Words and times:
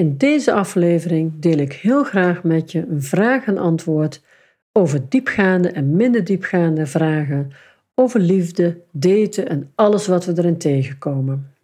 In 0.00 0.16
deze 0.16 0.52
aflevering 0.52 1.32
deel 1.38 1.58
ik 1.58 1.72
heel 1.72 2.04
graag 2.04 2.42
met 2.42 2.72
je 2.72 2.86
een 2.86 3.02
vraag 3.02 3.46
en 3.46 3.58
antwoord 3.58 4.22
over 4.72 5.08
diepgaande 5.08 5.70
en 5.70 5.96
minder 5.96 6.24
diepgaande 6.24 6.86
vragen 6.86 7.52
over 7.94 8.20
liefde, 8.20 8.80
daten 8.90 9.48
en 9.48 9.72
alles 9.74 10.06
wat 10.06 10.24
we 10.24 10.32
erin 10.36 10.58
tegenkomen. 10.58 11.54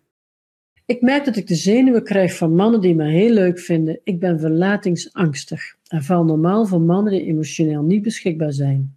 Ik 0.87 1.01
merk 1.01 1.25
dat 1.25 1.37
ik 1.37 1.47
de 1.47 1.55
zenuwen 1.55 2.05
krijg 2.05 2.37
van 2.37 2.55
mannen 2.55 2.81
die 2.81 2.95
me 2.95 3.11
heel 3.11 3.33
leuk 3.33 3.59
vinden. 3.59 4.01
Ik 4.05 4.21
ben 4.21 4.41
verlatingsangstig 4.41 5.77
en 5.89 6.03
val 6.03 6.25
normaal 6.25 6.67
voor 6.67 6.81
mannen 6.81 7.13
die 7.13 7.25
emotioneel 7.27 7.83
niet 7.83 8.03
beschikbaar 8.03 8.53
zijn. 8.53 8.97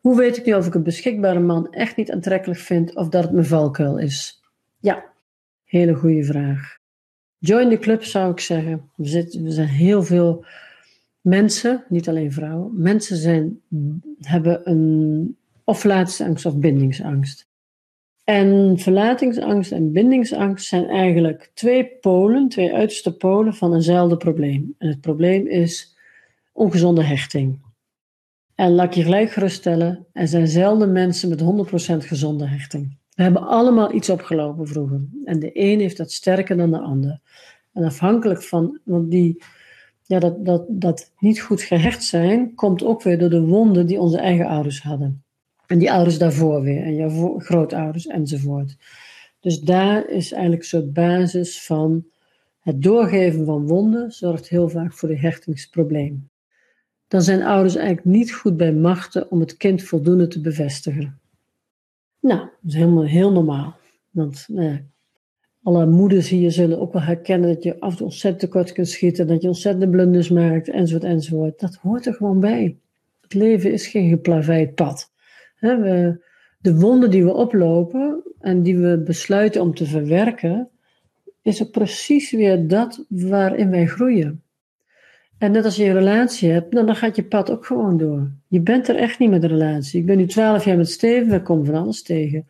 Hoe 0.00 0.16
weet 0.16 0.36
ik 0.36 0.44
nu 0.44 0.54
of 0.54 0.66
ik 0.66 0.74
een 0.74 0.82
beschikbare 0.82 1.40
man 1.40 1.72
echt 1.72 1.96
niet 1.96 2.12
aantrekkelijk 2.12 2.60
vind 2.60 2.96
of 2.96 3.08
dat 3.08 3.22
het 3.22 3.32
mijn 3.32 3.46
valkuil 3.46 3.98
is? 3.98 4.42
Ja, 4.80 5.04
hele 5.64 5.94
goede 5.94 6.24
vraag. 6.24 6.80
Join 7.44 7.68
the 7.68 7.78
club 7.78 8.04
zou 8.04 8.30
ik 8.30 8.40
zeggen. 8.40 8.90
We, 8.94 9.06
zitten, 9.06 9.42
we 9.42 9.50
zijn 9.50 9.68
heel 9.68 10.02
veel 10.02 10.44
mensen, 11.20 11.84
niet 11.88 12.08
alleen 12.08 12.32
vrouwen. 12.32 12.82
Mensen 12.82 13.16
zijn, 13.16 13.60
hebben 14.20 14.70
een 14.70 15.36
of 15.64 15.80
verlatingsangst 15.80 16.46
of 16.46 16.56
bindingsangst. 16.56 17.48
En 18.24 18.78
verlatingsangst 18.78 19.72
en 19.72 19.92
bindingsangst 19.92 20.66
zijn 20.66 20.88
eigenlijk 20.88 21.50
twee 21.54 21.86
polen, 21.86 22.48
twee 22.48 22.74
uiterste 22.74 23.16
polen 23.16 23.54
van 23.54 23.74
eenzelfde 23.74 24.16
probleem. 24.16 24.74
En 24.78 24.88
het 24.88 25.00
probleem 25.00 25.46
is 25.46 25.96
ongezonde 26.52 27.02
hechting. 27.02 27.60
En 28.54 28.70
laat 28.70 28.86
ik 28.86 28.92
je 28.92 29.02
gelijk 29.02 29.30
geruststellen, 29.30 30.06
er 30.12 30.28
zijn 30.28 30.48
zelden 30.48 30.92
mensen 30.92 31.28
met 31.28 31.40
100% 32.04 32.06
gezonde 32.06 32.46
hechting. 32.46 32.96
We 33.14 33.22
hebben 33.22 33.46
allemaal 33.46 33.94
iets 33.94 34.10
opgelopen 34.10 34.68
vroeger. 34.68 35.00
En 35.24 35.38
de 35.38 35.50
een 35.52 35.80
heeft 35.80 35.96
dat 35.96 36.12
sterker 36.12 36.56
dan 36.56 36.70
de 36.70 36.80
ander. 36.80 37.20
En 37.72 37.84
afhankelijk 37.84 38.42
van, 38.42 38.78
want 38.84 39.10
die, 39.10 39.42
ja, 40.02 40.18
dat, 40.18 40.44
dat, 40.44 40.64
dat 40.68 41.12
niet 41.18 41.40
goed 41.40 41.62
gehecht 41.62 42.04
zijn, 42.04 42.54
komt 42.54 42.84
ook 42.84 43.02
weer 43.02 43.18
door 43.18 43.30
de 43.30 43.42
wonden 43.42 43.86
die 43.86 44.00
onze 44.00 44.18
eigen 44.18 44.46
ouders 44.46 44.82
hadden. 44.82 45.24
En 45.66 45.78
die 45.78 45.92
ouders 45.92 46.18
daarvoor 46.18 46.62
weer, 46.62 46.82
en 46.82 46.94
jouw 46.94 47.38
grootouders 47.38 48.06
enzovoort. 48.06 48.76
Dus 49.40 49.60
daar 49.60 50.08
is 50.08 50.32
eigenlijk 50.32 50.64
soort 50.64 50.92
basis 50.92 51.62
van 51.62 52.04
het 52.60 52.82
doorgeven 52.82 53.44
van 53.44 53.66
wonden, 53.66 54.12
zorgt 54.12 54.48
heel 54.48 54.68
vaak 54.68 54.92
voor 54.92 55.08
een 55.08 55.18
hechtingsprobleem. 55.18 56.30
Dan 57.08 57.22
zijn 57.22 57.42
ouders 57.42 57.74
eigenlijk 57.74 58.06
niet 58.06 58.34
goed 58.34 58.56
bij 58.56 58.72
machten 58.72 59.30
om 59.30 59.40
het 59.40 59.56
kind 59.56 59.82
voldoende 59.82 60.28
te 60.28 60.40
bevestigen. 60.40 61.20
Nou, 62.22 62.40
dat 62.40 62.50
is 62.66 62.74
helemaal 62.74 63.04
heel 63.04 63.32
normaal. 63.32 63.76
Want 64.10 64.44
ja, 64.46 64.80
alle 65.62 65.86
moeders 65.86 66.28
hier 66.28 66.50
zullen 66.50 66.80
ook 66.80 66.92
wel 66.92 67.02
herkennen 67.02 67.54
dat 67.54 67.62
je 67.62 67.80
af 67.80 67.90
en 67.90 67.96
toe 67.96 68.06
ontzettend 68.06 68.40
tekort 68.40 68.72
kunt 68.72 68.88
schieten, 68.88 69.26
dat 69.26 69.42
je 69.42 69.48
ontzettend 69.48 69.90
blunders 69.90 70.28
maakt, 70.28 70.68
enzovoort, 70.68 71.04
enzovoort. 71.04 71.60
Dat 71.60 71.74
hoort 71.74 72.06
er 72.06 72.14
gewoon 72.14 72.40
bij. 72.40 72.76
Het 73.20 73.34
leven 73.34 73.72
is 73.72 73.86
geen 73.86 74.08
geplaveid 74.08 74.74
pad. 74.74 75.10
we, 75.58 76.22
de 76.58 76.74
wonden 76.74 77.10
die 77.10 77.24
we 77.24 77.34
oplopen 77.34 78.22
en 78.40 78.62
die 78.62 78.78
we 78.78 79.02
besluiten 79.04 79.60
om 79.60 79.74
te 79.74 79.86
verwerken, 79.86 80.68
is 81.42 81.62
ook 81.62 81.70
precies 81.70 82.30
weer 82.30 82.68
dat 82.68 83.04
waarin 83.08 83.70
wij 83.70 83.86
groeien. 83.86 84.42
En 85.42 85.52
net 85.52 85.64
als 85.64 85.76
je 85.76 85.84
een 85.84 85.92
relatie 85.92 86.50
hebt, 86.50 86.72
dan, 86.72 86.86
dan 86.86 86.96
gaat 86.96 87.16
je 87.16 87.24
pad 87.24 87.50
ook 87.50 87.66
gewoon 87.66 87.96
door. 87.96 88.30
Je 88.48 88.60
bent 88.60 88.88
er 88.88 88.96
echt 88.96 89.18
niet 89.18 89.30
met 89.30 89.42
een 89.42 89.48
relatie. 89.48 90.00
Ik 90.00 90.06
ben 90.06 90.16
nu 90.16 90.26
twaalf 90.26 90.64
jaar 90.64 90.76
met 90.76 90.90
Steven, 90.90 91.30
we 91.30 91.42
komen 91.42 91.66
van 91.66 91.74
alles 91.74 92.02
tegen. 92.02 92.48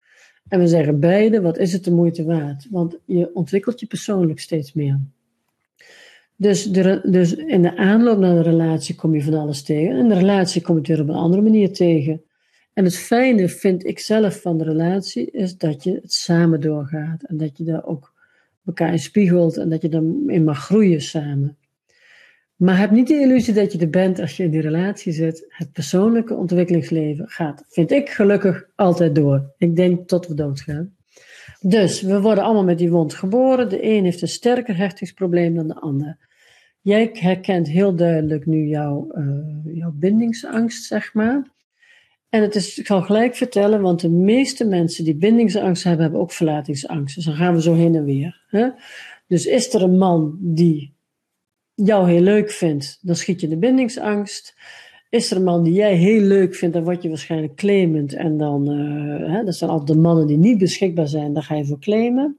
En 0.49 0.59
we 0.59 0.67
zeggen 0.67 1.01
beide, 1.01 1.41
wat 1.41 1.59
is 1.59 1.73
het 1.73 1.85
de 1.85 1.93
moeite 1.93 2.25
waard? 2.25 2.67
Want 2.71 2.99
je 3.05 3.35
ontwikkelt 3.35 3.81
je 3.81 3.87
persoonlijk 3.87 4.41
steeds 4.41 4.73
meer. 4.73 5.01
Dus, 6.37 6.65
de, 6.65 7.01
dus 7.05 7.35
in 7.35 7.63
de 7.63 7.77
aanloop 7.77 8.19
naar 8.19 8.35
de 8.35 8.51
relatie 8.51 8.95
kom 8.95 9.15
je 9.15 9.23
van 9.23 9.35
alles 9.35 9.63
tegen. 9.63 9.97
En 9.97 10.09
de 10.09 10.15
relatie 10.15 10.63
kom 10.63 10.75
je 10.75 10.81
het 10.81 10.91
weer 10.91 11.01
op 11.01 11.09
een 11.09 11.15
andere 11.15 11.43
manier 11.43 11.73
tegen. 11.73 12.23
En 12.73 12.85
het 12.85 12.97
fijne 12.97 13.49
vind 13.49 13.87
ik 13.87 13.99
zelf 13.99 14.41
van 14.41 14.59
de 14.59 14.65
relatie 14.65 15.31
is 15.31 15.57
dat 15.57 15.85
je 15.85 15.99
het 16.03 16.13
samen 16.13 16.61
doorgaat. 16.61 17.23
En 17.23 17.37
dat 17.37 17.59
je 17.59 17.65
daar 17.65 17.85
ook 17.87 18.13
elkaar 18.67 18.93
in 18.93 18.99
spiegelt 18.99 19.57
en 19.57 19.69
dat 19.69 19.83
je 19.83 19.89
daarin 19.89 20.45
mag 20.45 20.65
groeien 20.65 21.01
samen. 21.01 21.57
Maar 22.57 22.79
heb 22.79 22.91
niet 22.91 23.09
de 23.09 23.21
illusie 23.21 23.55
dat 23.55 23.73
je 23.73 23.79
er 23.79 23.91
bent 23.91 24.21
als 24.21 24.37
je 24.37 24.45
in 24.45 24.51
die 24.51 24.61
relatie 24.61 25.13
zit. 25.13 25.47
Het 25.49 25.73
persoonlijke 25.73 26.35
ontwikkelingsleven 26.35 27.29
gaat, 27.29 27.65
vind 27.69 27.91
ik 27.91 28.11
gelukkig, 28.11 28.65
altijd 28.77 29.15
door. 29.15 29.55
Ik 29.59 29.77
denk 29.77 30.09
tot 30.09 30.27
we 30.27 30.35
doodgaan. 30.35 30.97
Dus 31.61 32.03
we 32.03 32.21
worden 32.21 32.45
allemaal 32.45 32.65
met 32.65 32.79
die 32.79 32.91
wond 32.91 33.15
geboren. 33.15 33.69
De 33.69 33.85
een 33.85 34.05
heeft 34.05 34.23
een 34.23 34.29
sterker 34.29 34.77
hechtingsprobleem 34.77 35.55
dan 35.55 35.69
de 35.69 35.81
ander. 35.81 36.19
Jij 36.81 37.11
herkent 37.13 37.69
heel 37.69 37.95
duidelijk 37.95 38.47
nu 38.47 38.67
jouw, 38.67 39.09
uh, 39.15 39.75
jouw 39.75 39.93
bindingsangst, 39.95 40.85
zeg 40.85 41.15
maar. 41.15 41.51
En 42.29 42.43
het 42.43 42.55
is, 42.55 42.79
ik 42.79 42.87
zal 42.87 43.03
gelijk 43.03 43.35
vertellen, 43.35 43.81
want 43.81 44.01
de 44.01 44.11
meeste 44.11 44.65
mensen 44.65 45.05
die 45.05 45.17
bindingsangst 45.17 45.85
hebben, 45.85 46.03
hebben 46.03 46.21
ook 46.21 46.33
verlatingsangst. 46.33 47.15
Dus 47.15 47.25
dan 47.25 47.35
gaan 47.35 47.55
we 47.55 47.63
zo 47.63 47.75
heen 47.75 47.95
en 47.95 48.05
weer. 48.05 48.45
Hè? 48.49 48.69
Dus 49.27 49.47
is 49.47 49.75
er 49.75 49.83
een 49.83 49.99
man 49.99 50.37
die 50.41 50.95
jou 51.75 52.11
heel 52.11 52.21
leuk 52.21 52.51
vindt, 52.51 52.99
dan 53.01 53.17
schiet 53.17 53.41
je 53.41 53.49
de 53.49 53.57
bindingsangst. 53.57 54.55
Is 55.11 55.31
er 55.31 55.37
een 55.37 55.45
man 55.45 55.63
die 55.63 55.73
jij 55.73 55.95
heel 55.95 56.21
leuk 56.21 56.55
vindt, 56.55 56.75
dan 56.75 56.85
word 56.85 57.03
je 57.03 57.09
waarschijnlijk 57.09 57.55
claimend. 57.55 58.13
En 58.13 58.37
dan, 58.37 58.71
uh, 58.71 59.33
hè, 59.33 59.45
dat 59.45 59.55
zijn 59.55 59.71
altijd 59.71 59.89
de 59.89 60.03
mannen 60.03 60.27
die 60.27 60.37
niet 60.37 60.59
beschikbaar 60.59 61.09
zijn, 61.09 61.33
daar 61.33 61.43
ga 61.43 61.55
je 61.55 61.65
voor 61.65 61.79
claimen. 61.79 62.39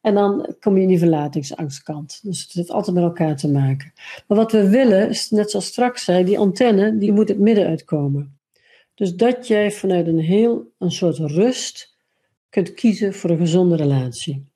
En 0.00 0.14
dan 0.14 0.54
kom 0.60 0.76
je 0.76 0.82
in 0.82 0.88
die 0.88 0.98
verlatingsangstkant. 0.98 2.20
Dus 2.22 2.42
het 2.42 2.52
heeft 2.52 2.70
altijd 2.70 2.96
met 2.96 3.04
elkaar 3.04 3.36
te 3.36 3.50
maken. 3.50 3.92
Maar 4.26 4.38
wat 4.38 4.52
we 4.52 4.68
willen, 4.68 5.08
is 5.08 5.30
net 5.30 5.50
zoals 5.50 5.66
straks 5.66 6.04
zei, 6.04 6.24
die 6.24 6.38
antenne, 6.38 6.98
die 6.98 7.12
moet 7.12 7.28
het 7.28 7.38
midden 7.38 7.66
uitkomen. 7.66 8.38
Dus 8.94 9.14
dat 9.14 9.46
jij 9.46 9.70
vanuit 9.72 10.06
een 10.06 10.18
heel, 10.18 10.72
een 10.78 10.90
soort 10.90 11.16
rust 11.18 11.96
kunt 12.48 12.74
kiezen 12.74 13.14
voor 13.14 13.30
een 13.30 13.38
gezonde 13.38 13.76
relatie. 13.76 14.46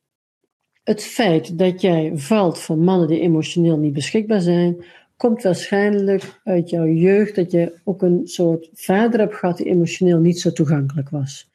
Het 0.82 1.02
feit 1.02 1.58
dat 1.58 1.80
jij 1.80 2.12
valt 2.14 2.58
van 2.58 2.78
mannen 2.78 3.08
die 3.08 3.20
emotioneel 3.20 3.78
niet 3.78 3.92
beschikbaar 3.92 4.40
zijn, 4.40 4.84
komt 5.16 5.42
waarschijnlijk 5.42 6.40
uit 6.44 6.70
jouw 6.70 6.86
jeugd 6.86 7.34
dat 7.34 7.50
je 7.50 7.80
ook 7.84 8.02
een 8.02 8.20
soort 8.24 8.68
vader 8.72 9.20
hebt 9.20 9.34
gehad 9.34 9.56
die 9.56 9.66
emotioneel 9.66 10.18
niet 10.18 10.40
zo 10.40 10.52
toegankelijk 10.52 11.08
was. 11.08 11.50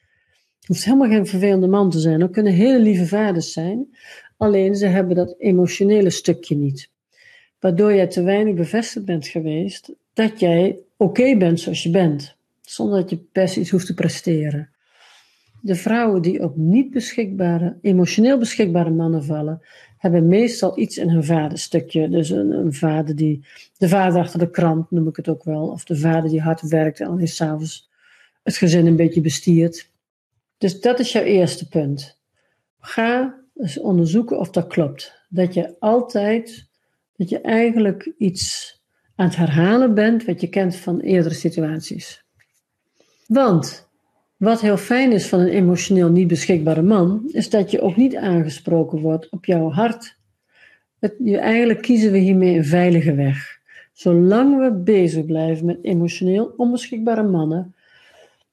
Het 0.58 0.68
hoeft 0.68 0.84
helemaal 0.84 1.10
geen 1.10 1.28
vervelende 1.28 1.68
man 1.68 1.90
te 1.90 2.00
zijn. 2.00 2.22
Er 2.22 2.30
kunnen 2.30 2.54
hele 2.54 2.80
lieve 2.80 3.06
vaders 3.06 3.54
zijn, 3.54 3.98
alleen 4.38 4.76
ze 4.76 4.86
hebben 4.86 5.16
dat 5.16 5.36
emotionele 5.38 6.10
stukje 6.10 6.56
niet. 6.56 6.90
Waardoor 7.60 7.94
jij 7.94 8.08
te 8.08 8.22
weinig 8.22 8.56
bevestigd 8.56 9.06
bent 9.06 9.28
geweest 9.28 9.94
dat 10.14 10.40
jij 10.40 10.80
oké 10.98 11.38
bent 11.38 11.60
zoals 11.60 11.84
je 11.84 11.90
bent, 11.90 12.36
zonder 12.62 13.00
dat 13.00 13.10
je 13.10 13.18
per 13.18 13.58
iets 13.58 13.70
hoeft 13.70 13.86
te 13.86 13.94
presteren 13.94 14.70
de 15.68 15.76
vrouwen 15.76 16.22
die 16.22 16.44
op 16.44 16.56
niet 16.56 16.92
beschikbare, 16.92 17.78
emotioneel 17.82 18.38
beschikbare 18.38 18.90
mannen 18.90 19.24
vallen, 19.24 19.62
hebben 19.98 20.28
meestal 20.28 20.80
iets 20.80 20.98
in 20.98 21.10
hun 21.10 21.24
vaderstukje. 21.24 22.10
Dus 22.10 22.30
een, 22.30 22.52
een, 22.52 22.74
vader 22.74 23.16
die, 23.16 23.46
de 23.78 23.88
vader 23.88 24.20
achter 24.20 24.40
de 24.40 24.50
krant 24.50 24.92
noem 24.92 25.08
ik 25.08 25.16
het 25.16 25.30
ook 25.30 25.44
wel, 25.44 25.68
of 25.68 25.84
de 25.84 25.98
vader 25.98 26.30
die 26.30 26.42
hard 26.42 26.62
werkt 26.62 27.00
en 27.00 27.08
alleen 27.08 27.28
s'avonds 27.28 27.90
het 28.44 28.58
gezin 28.58 28.86
een 28.86 28.96
beetje 28.96 29.22
bestiert. 29.22 29.92
Dus 30.58 30.82
dat 30.82 31.00
is 31.00 31.12
jouw 31.12 31.24
eerste 31.24 31.68
punt. 31.68 32.20
Ga 32.80 33.44
eens 33.56 33.80
onderzoeken 33.80 34.40
of 34.40 34.50
dat 34.50 34.68
klopt. 34.68 35.26
Dat 35.30 35.54
je 35.54 35.76
altijd, 35.80 36.68
dat 37.16 37.30
je 37.30 37.42
eigenlijk 37.42 38.14
iets 38.18 38.76
aan 39.16 39.28
het 39.28 39.36
herhalen 39.36 39.94
bent 39.94 40.26
wat 40.26 40.42
je 40.42 40.48
kent 40.48 40.76
van 40.76 41.00
eerdere 41.00 41.36
situaties. 41.36 42.26
Want 43.28 43.87
wat 44.38 44.62
heel 44.62 44.78
fijn 44.78 45.12
is 45.12 45.28
van 45.28 45.40
een 45.40 45.48
emotioneel 45.48 46.10
niet 46.10 46.28
beschikbare 46.28 46.82
man, 46.82 47.30
is 47.32 47.50
dat 47.50 47.72
je 47.72 47.82
ook 47.82 47.96
niet 47.96 48.16
aangesproken 48.16 49.00
wordt 49.00 49.30
op 49.30 49.46
jouw 49.46 49.72
hart. 49.72 50.18
Het, 51.00 51.16
je, 51.24 51.38
eigenlijk 51.38 51.82
kiezen 51.82 52.12
we 52.12 52.18
hiermee 52.18 52.58
een 52.58 52.66
veilige 52.66 53.16
weg. 53.16 53.60
Zolang 53.94 54.58
we 54.58 54.72
bezig 54.72 55.26
blijven 55.26 55.66
met 55.66 55.78
emotioneel 55.82 56.54
onbeschikbare 56.58 57.24
mannen, 57.24 57.76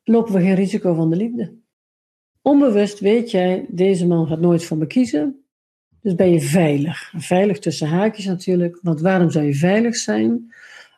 lopen 0.05 0.33
we 0.33 0.41
geen 0.41 0.55
risico 0.55 0.95
van 0.95 1.11
de 1.11 1.17
liefde. 1.17 1.53
Onbewust 2.43 3.01
weet 3.01 3.31
jij, 3.31 3.67
deze 3.69 4.07
man 4.07 4.27
gaat 4.27 4.41
nooit 4.41 4.65
voor 4.65 4.77
me 4.77 4.87
kiezen, 4.87 5.45
dus 6.01 6.15
ben 6.15 6.33
je 6.33 6.41
veilig. 6.41 7.13
Veilig 7.17 7.59
tussen 7.59 7.89
haakjes 7.89 8.25
natuurlijk, 8.25 8.79
want 8.83 9.01
waarom 9.01 9.31
zou 9.31 9.45
je 9.45 9.55
veilig 9.55 9.97
zijn? 9.97 10.53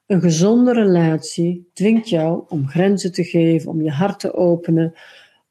Een 0.07 0.21
gezonde 0.21 0.73
relatie 0.73 1.71
dwingt 1.73 2.09
jou 2.09 2.45
om 2.49 2.69
grenzen 2.69 3.13
te 3.13 3.25
geven, 3.25 3.71
om 3.71 3.83
je 3.83 3.91
hart 3.91 4.21
te 4.21 4.35
openen, 4.35 4.95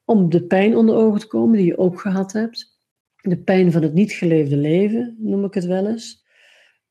om 0.05 0.29
de 0.29 0.43
pijn 0.43 0.75
onder 0.75 0.95
ogen 0.95 1.19
te 1.19 1.27
komen 1.27 1.57
die 1.57 1.65
je 1.65 1.77
ook 1.77 2.01
gehad 2.01 2.33
hebt. 2.33 2.79
De 3.21 3.37
pijn 3.37 3.71
van 3.71 3.81
het 3.81 3.93
niet 3.93 4.11
geleefde 4.11 4.57
leven, 4.57 5.15
noem 5.19 5.45
ik 5.45 5.53
het 5.53 5.65
wel 5.65 5.87
eens. 5.87 6.25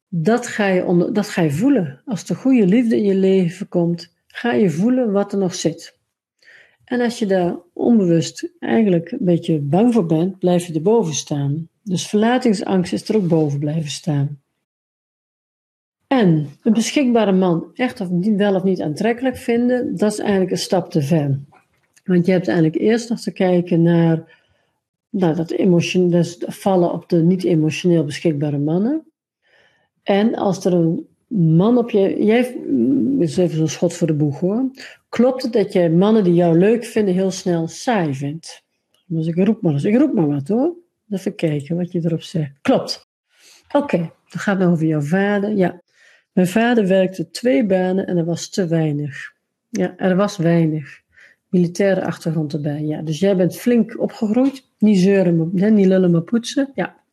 Dat 0.09 0.47
ga 0.47 0.67
je, 0.67 0.85
onder, 0.85 1.13
dat 1.13 1.29
ga 1.29 1.43
je 1.43 1.51
voelen. 1.51 2.03
Als 2.05 2.27
de 2.27 2.35
goede 2.35 2.67
liefde 2.67 2.97
in 2.97 3.05
je 3.05 3.15
leven 3.15 3.69
komt, 3.69 4.15
ga 4.27 4.53
je 4.53 4.71
voelen 4.71 5.13
wat 5.13 5.33
er 5.33 5.39
nog 5.39 5.55
zit. 5.55 5.99
En 6.85 7.01
als 7.01 7.19
je 7.19 7.27
daar 7.27 7.57
onbewust 7.73 8.51
eigenlijk 8.59 9.11
een 9.11 9.19
beetje 9.25 9.61
bang 9.61 9.93
voor 9.95 10.07
bent, 10.07 10.39
blijf 10.39 10.67
je 10.67 10.75
erboven 10.75 11.15
staan. 11.15 11.69
Dus 11.83 12.09
verlatingsangst 12.09 12.93
is 12.93 13.09
er 13.09 13.17
ook 13.17 13.29
boven 13.29 13.59
blijven 13.59 13.91
staan. 13.91 14.43
En 16.19 16.49
een 16.63 16.73
beschikbare 16.73 17.33
man 17.33 17.71
echt 17.75 18.01
of 18.01 18.09
wel 18.37 18.55
of 18.55 18.63
niet 18.63 18.81
aantrekkelijk 18.81 19.37
vinden, 19.37 19.97
dat 19.97 20.13
is 20.13 20.19
eigenlijk 20.19 20.51
een 20.51 20.59
stap 20.59 20.91
te 20.91 21.03
ver. 21.03 21.41
Want 22.05 22.27
je 22.27 22.33
hebt 22.33 22.49
eigenlijk 22.49 22.79
eerst 22.79 23.09
nog 23.09 23.21
te 23.21 23.33
kijken 23.33 23.83
naar 23.83 24.43
nou, 25.11 25.35
dat 25.35 25.51
emotion, 25.51 26.11
dus 26.11 26.37
vallen 26.47 26.93
op 26.93 27.09
de 27.09 27.17
niet 27.17 27.45
emotioneel 27.45 28.05
beschikbare 28.05 28.59
mannen. 28.59 29.05
En 30.03 30.35
als 30.35 30.65
er 30.65 30.73
een 30.73 31.07
man 31.27 31.79
op 31.79 31.91
je. 31.91 32.25
Jij 32.25 32.57
is 33.19 33.37
even 33.37 33.57
zo'n 33.57 33.69
schot 33.69 33.95
voor 33.95 34.07
de 34.07 34.15
boeg 34.15 34.41
hoor. 34.41 34.71
Klopt 35.09 35.43
het 35.43 35.53
dat 35.53 35.73
jij 35.73 35.91
mannen 35.91 36.25
die 36.25 36.35
jou 36.35 36.59
leuk 36.59 36.85
vinden 36.85 37.15
heel 37.15 37.31
snel 37.31 37.69
saai 37.69 38.15
vindt? 38.15 38.65
Dus 39.07 39.27
ik 39.27 39.37
roep 39.37 39.63
maar 39.63 39.73
eens. 39.73 39.85
Ik 39.85 39.97
roep 39.97 40.15
maar 40.15 40.29
wat 40.29 40.49
hoor. 40.49 40.75
Even 41.11 41.35
kijken 41.35 41.77
wat 41.77 41.93
je 41.93 42.01
erop 42.05 42.23
zegt. 42.23 42.53
Klopt. 42.63 43.09
Oké, 43.73 43.97
dan 43.99 44.41
gaat 44.41 44.59
het 44.59 44.69
over 44.69 44.87
jouw 44.87 45.01
vader. 45.01 45.51
Ja. 45.51 45.83
Mijn 46.35 46.49
vader 46.49 46.87
werkte 46.87 47.31
twee 47.31 47.67
banen 47.67 48.07
en 48.07 48.17
er 48.17 48.25
was 48.25 48.49
te 48.49 48.67
weinig. 48.67 49.33
Ja, 49.71 49.97
er 49.97 50.17
was 50.17 50.37
weinig. 50.37 51.01
Militaire 51.49 52.05
achtergrond 52.05 52.53
erbij. 52.53 52.83
Ja, 52.83 53.03
dus 53.03 53.19
jij 53.19 53.37
bent 53.37 53.57
flink 53.57 54.01
opgegroeid. 54.01 54.69
Niet 54.79 54.99
zeuren, 54.99 55.51
niet 55.53 55.87
lullen, 55.87 56.11
maar 56.11 56.23
poetsen. 56.23 56.71
Ja, 56.75 57.05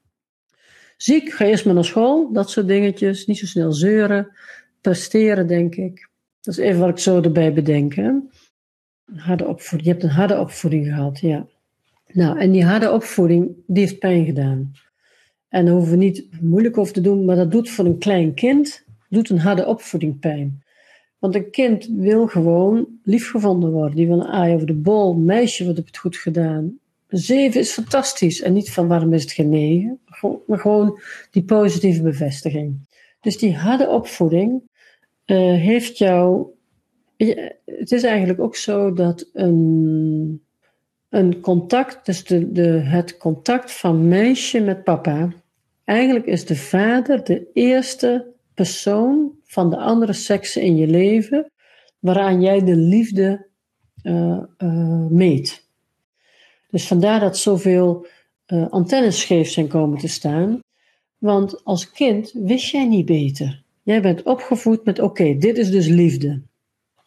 Ziek, 1.02 1.32
ga 1.32 1.46
eerst 1.46 1.66
maar 1.66 1.74
naar 1.74 1.86
school, 1.86 2.34
dat 2.34 2.50
soort 2.50 2.68
dingetjes. 2.68 3.26
Niet 3.26 3.38
zo 3.38 3.46
snel 3.46 3.72
zeuren, 3.72 4.28
presteren, 4.82 5.48
denk 5.48 5.76
ik. 5.76 6.10
Dat 6.42 6.54
is 6.54 6.60
even 6.60 6.80
wat 6.80 6.90
ik 6.90 6.98
zo 6.98 7.22
erbij 7.22 7.54
bedenk. 7.54 7.96
Hè? 7.96 8.12
Harde 9.16 9.48
opvoeding. 9.48 9.84
Je 9.84 9.90
hebt 9.90 10.04
een 10.04 10.18
harde 10.18 10.40
opvoeding 10.40 10.86
gehad, 10.86 11.20
ja. 11.20 11.48
Nou, 12.08 12.40
en 12.40 12.52
die 12.52 12.66
harde 12.66 12.92
opvoeding, 12.92 13.56
die 13.68 13.84
heeft 13.84 14.00
pijn 14.00 14.26
gedaan. 14.26 14.72
En 15.48 15.66
daar 15.66 15.74
hoeven 15.74 15.92
we 15.92 15.98
niet 15.98 16.42
moeilijk 16.42 16.78
over 16.78 16.94
te 16.94 17.02
doen, 17.02 17.26
maar 17.26 17.36
dat 17.36 17.52
doet 17.52 17.70
voor 17.70 17.86
een 17.86 17.98
klein 17.98 18.34
kind, 18.34 18.86
doet 19.12 19.30
een 19.30 19.40
harde 19.40 19.66
opvoeding 19.66 20.19
pijn. 20.19 20.63
Want 21.19 21.36
een 21.36 21.50
kind 21.52 21.88
wil 21.92 22.28
gewoon 22.28 22.88
liefgevonden 23.04 23.72
worden. 23.72 23.96
Die 23.96 24.08
wil 24.08 24.19
een 24.19 24.28
aai 24.28 24.54
over 24.54 24.68
de 24.68 24.74
bol. 24.74 25.13
Meisje, 25.13 25.66
wat 25.66 25.75
heb 25.75 25.86
het 25.86 25.98
goed 25.98 26.18
gedaan? 26.18 26.80
Zeven 27.08 27.60
is 27.60 27.72
fantastisch. 27.72 28.42
En 28.42 28.54
niet 28.54 28.72
van 28.72 28.88
waarom 28.88 29.13
is 29.13 29.22
het 29.22 29.31
geen 29.31 29.50
negen, 29.50 30.00
maar 30.48 30.60
gewoon 30.60 31.00
die 31.31 31.44
positieve 31.44 32.02
bevestiging. 32.02 32.90
Dus 33.22 33.38
die 33.38 33.56
harde 33.56 33.90
opvoeding 33.90 34.62
uh, 35.25 35.38
heeft 35.38 35.98
jou. 35.98 36.46
Het 37.66 37.92
is 37.92 38.04
eigenlijk 38.04 38.40
ook 38.40 38.56
zo 38.56 38.94
dat 38.94 39.30
een, 39.34 40.42
een 41.10 41.40
contact, 41.40 42.06
dus 42.06 42.24
de, 42.24 42.52
de, 42.52 42.68
het 42.68 43.18
contact 43.18 43.72
van 43.72 44.08
meisje 44.08 44.60
met 44.60 44.84
papa, 44.84 45.34
eigenlijk 45.84 46.25
is 46.25 46.46
de 46.46 46.56
vader 46.56 47.24
de 47.24 47.48
eerste 47.54 48.31
persoon 48.62 49.31
van 49.44 49.69
de 49.69 49.78
andere 49.78 50.13
seksen 50.13 50.62
in 50.62 50.75
je 50.75 50.88
leven 50.88 51.52
waaraan 52.00 52.42
jij 52.42 52.63
de 52.63 52.75
liefde 52.75 53.48
uh, 54.04 54.44
uh, 54.58 55.06
meet. 55.10 55.68
Dus 56.69 56.88
vandaar 56.88 57.19
dat 57.19 57.38
zoveel 57.38 58.06
uh, 58.48 58.69
antennes 58.69 59.22
scheef 59.22 59.50
zijn 59.50 59.68
komen 59.68 59.98
te 59.98 60.08
staan. 60.08 60.60
Want 61.18 61.63
als 61.63 61.92
kind 61.92 62.31
wist 62.34 62.72
jij 62.72 62.88
niet 62.88 63.06
beter. 63.06 63.63
Jij 63.84 64.02
bent 64.02 64.24
opgevoed 64.24 64.86
met: 64.86 65.00
oké, 65.00 65.38
dit 65.38 65.58
is 65.58 65.72
dus 65.72 65.88
liefde. 65.88 66.42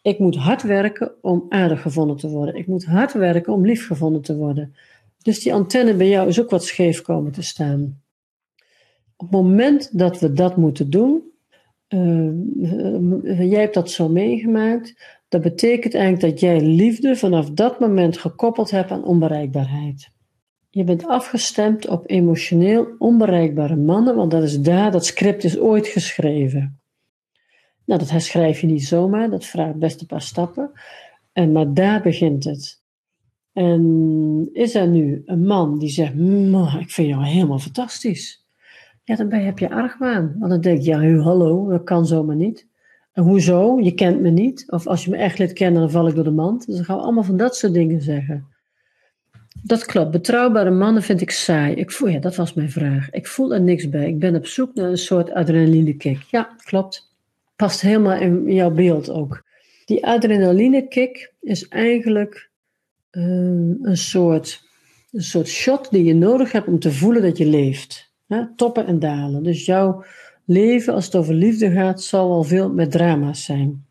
Ik 0.01 0.19
moet 0.19 0.35
hard 0.35 0.61
werken 0.61 1.11
om 1.21 1.45
aardig 1.49 1.81
gevonden 1.81 2.17
te 2.17 2.29
worden. 2.29 2.55
Ik 2.55 2.67
moet 2.67 2.85
hard 2.85 3.13
werken 3.13 3.53
om 3.53 3.65
lief 3.65 3.87
gevonden 3.87 4.21
te 4.21 4.35
worden. 4.35 4.75
Dus 5.21 5.39
die 5.39 5.53
antenne 5.53 5.93
bij 5.93 6.09
jou 6.09 6.27
is 6.27 6.41
ook 6.41 6.49
wat 6.49 6.65
scheef 6.65 7.01
komen 7.01 7.31
te 7.31 7.41
staan. 7.41 8.01
Op 9.17 9.31
het 9.31 9.31
moment 9.31 9.97
dat 9.97 10.19
we 10.19 10.33
dat 10.33 10.57
moeten 10.57 10.89
doen, 10.89 11.33
uh, 11.95 13.49
jij 13.49 13.61
hebt 13.61 13.73
dat 13.73 13.91
zo 13.91 14.09
meegemaakt, 14.09 14.93
dat 15.27 15.41
betekent 15.41 15.93
eigenlijk 15.93 16.31
dat 16.31 16.39
jij 16.39 16.61
liefde 16.61 17.15
vanaf 17.15 17.49
dat 17.49 17.79
moment 17.79 18.17
gekoppeld 18.17 18.71
hebt 18.71 18.91
aan 18.91 19.03
onbereikbaarheid. 19.03 20.09
Je 20.69 20.83
bent 20.83 21.07
afgestemd 21.07 21.87
op 21.87 22.09
emotioneel 22.09 22.95
onbereikbare 22.97 23.75
mannen, 23.75 24.15
want 24.15 24.31
dat 24.31 24.43
is 24.43 24.59
daar, 24.59 24.91
dat 24.91 25.05
script 25.05 25.43
is 25.43 25.59
ooit 25.59 25.87
geschreven. 25.87 26.79
Nou, 27.85 27.99
dat 27.99 28.09
herschrijf 28.09 28.61
je 28.61 28.67
niet 28.67 28.85
zomaar, 28.85 29.29
dat 29.29 29.45
vraagt 29.45 29.75
best 29.75 30.01
een 30.01 30.07
paar 30.07 30.21
stappen. 30.21 30.71
En, 31.31 31.51
maar 31.51 31.73
daar 31.73 32.01
begint 32.01 32.43
het. 32.43 32.83
En 33.53 34.49
is 34.51 34.75
er 34.75 34.87
nu 34.87 35.21
een 35.25 35.45
man 35.45 35.79
die 35.79 35.89
zegt: 35.89 36.13
Ik 36.79 36.91
vind 36.91 37.07
jou 37.07 37.25
helemaal 37.25 37.59
fantastisch. 37.59 38.44
Ja, 39.05 39.15
dan 39.15 39.31
heb 39.31 39.59
je 39.59 39.69
argwaan. 39.69 40.35
Want 40.39 40.51
dan 40.51 40.61
denk 40.61 40.81
je: 40.81 40.89
Ja, 40.89 41.21
hallo, 41.21 41.69
dat 41.69 41.83
kan 41.83 42.05
zomaar 42.05 42.35
niet. 42.35 42.67
En 43.13 43.23
hoezo? 43.23 43.79
Je 43.79 43.93
kent 43.93 44.21
me 44.21 44.29
niet. 44.29 44.63
Of 44.67 44.87
als 44.87 45.03
je 45.03 45.09
me 45.09 45.17
echt 45.17 45.37
leert 45.37 45.53
kennen, 45.53 45.81
dan 45.81 45.91
val 45.91 46.07
ik 46.07 46.15
door 46.15 46.23
de 46.23 46.31
mand. 46.31 46.65
Dus 46.65 46.75
dan 46.75 46.85
gaan 46.85 46.97
we 46.97 47.03
allemaal 47.03 47.23
van 47.23 47.37
dat 47.37 47.55
soort 47.55 47.73
dingen 47.73 48.01
zeggen. 48.01 48.47
Dat 49.63 49.85
klopt. 49.85 50.11
Betrouwbare 50.11 50.71
mannen 50.71 51.03
vind 51.03 51.21
ik 51.21 51.31
saai. 51.31 51.75
Ik 51.75 51.91
voel, 51.91 52.09
ja, 52.09 52.19
dat 52.19 52.35
was 52.35 52.53
mijn 52.53 52.71
vraag. 52.71 53.09
Ik 53.09 53.27
voel 53.27 53.53
er 53.53 53.61
niks 53.61 53.89
bij. 53.89 54.07
Ik 54.07 54.19
ben 54.19 54.35
op 54.35 54.45
zoek 54.45 54.73
naar 54.73 54.89
een 54.89 54.97
soort 54.97 55.31
adrenalinekick. 55.31 56.21
Ja, 56.21 56.55
klopt. 56.63 57.13
Past 57.55 57.81
helemaal 57.81 58.19
in 58.19 58.53
jouw 58.53 58.71
beeld 58.71 59.09
ook. 59.09 59.43
Die 59.85 60.05
adrenalinekick 60.05 61.33
is 61.41 61.67
eigenlijk 61.67 62.49
uh, 63.11 63.23
een, 63.81 63.97
soort, 63.97 64.63
een 65.11 65.23
soort 65.23 65.47
shot 65.47 65.91
die 65.91 66.03
je 66.03 66.15
nodig 66.15 66.51
hebt 66.51 66.67
om 66.67 66.79
te 66.79 66.91
voelen 66.91 67.21
dat 67.21 67.37
je 67.37 67.45
leeft. 67.45 68.04
Toppen 68.55 68.85
en 68.85 68.99
dalen. 68.99 69.43
Dus 69.43 69.65
jouw 69.65 70.03
leven, 70.45 70.93
als 70.93 71.05
het 71.05 71.15
over 71.15 71.33
liefde 71.33 71.71
gaat, 71.71 72.01
zal 72.01 72.29
wel 72.29 72.43
veel 72.43 72.73
met 72.73 72.91
drama's 72.91 73.43
zijn. 73.43 73.85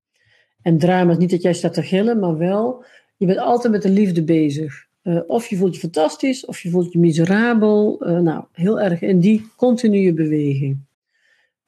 En 0.63 0.79
drama's, 0.79 1.17
niet 1.17 1.31
dat 1.31 1.43
jij 1.43 1.55
staat 1.55 1.75
te 1.75 1.83
gillen, 1.83 2.19
maar 2.19 2.39
wel, 2.39 2.85
je 3.17 3.27
bent 3.27 3.39
altijd 3.39 3.73
met 3.73 3.83
de 3.83 3.91
liefde 3.91 4.25
bezig. 4.25 4.87
Uh, 5.03 5.21
of 5.27 5.47
je 5.47 5.57
voelt 5.57 5.75
je 5.75 5.81
fantastisch, 5.81 6.45
of 6.45 6.61
je 6.61 6.71
voelt 6.71 6.93
je 6.93 6.99
miserabel. 6.99 8.09
Uh, 8.09 8.19
nou, 8.19 8.45
heel 8.53 8.81
erg 8.81 9.01
in 9.01 9.21
die 9.21 9.51
continue 9.57 10.13
beweging. 10.13 10.79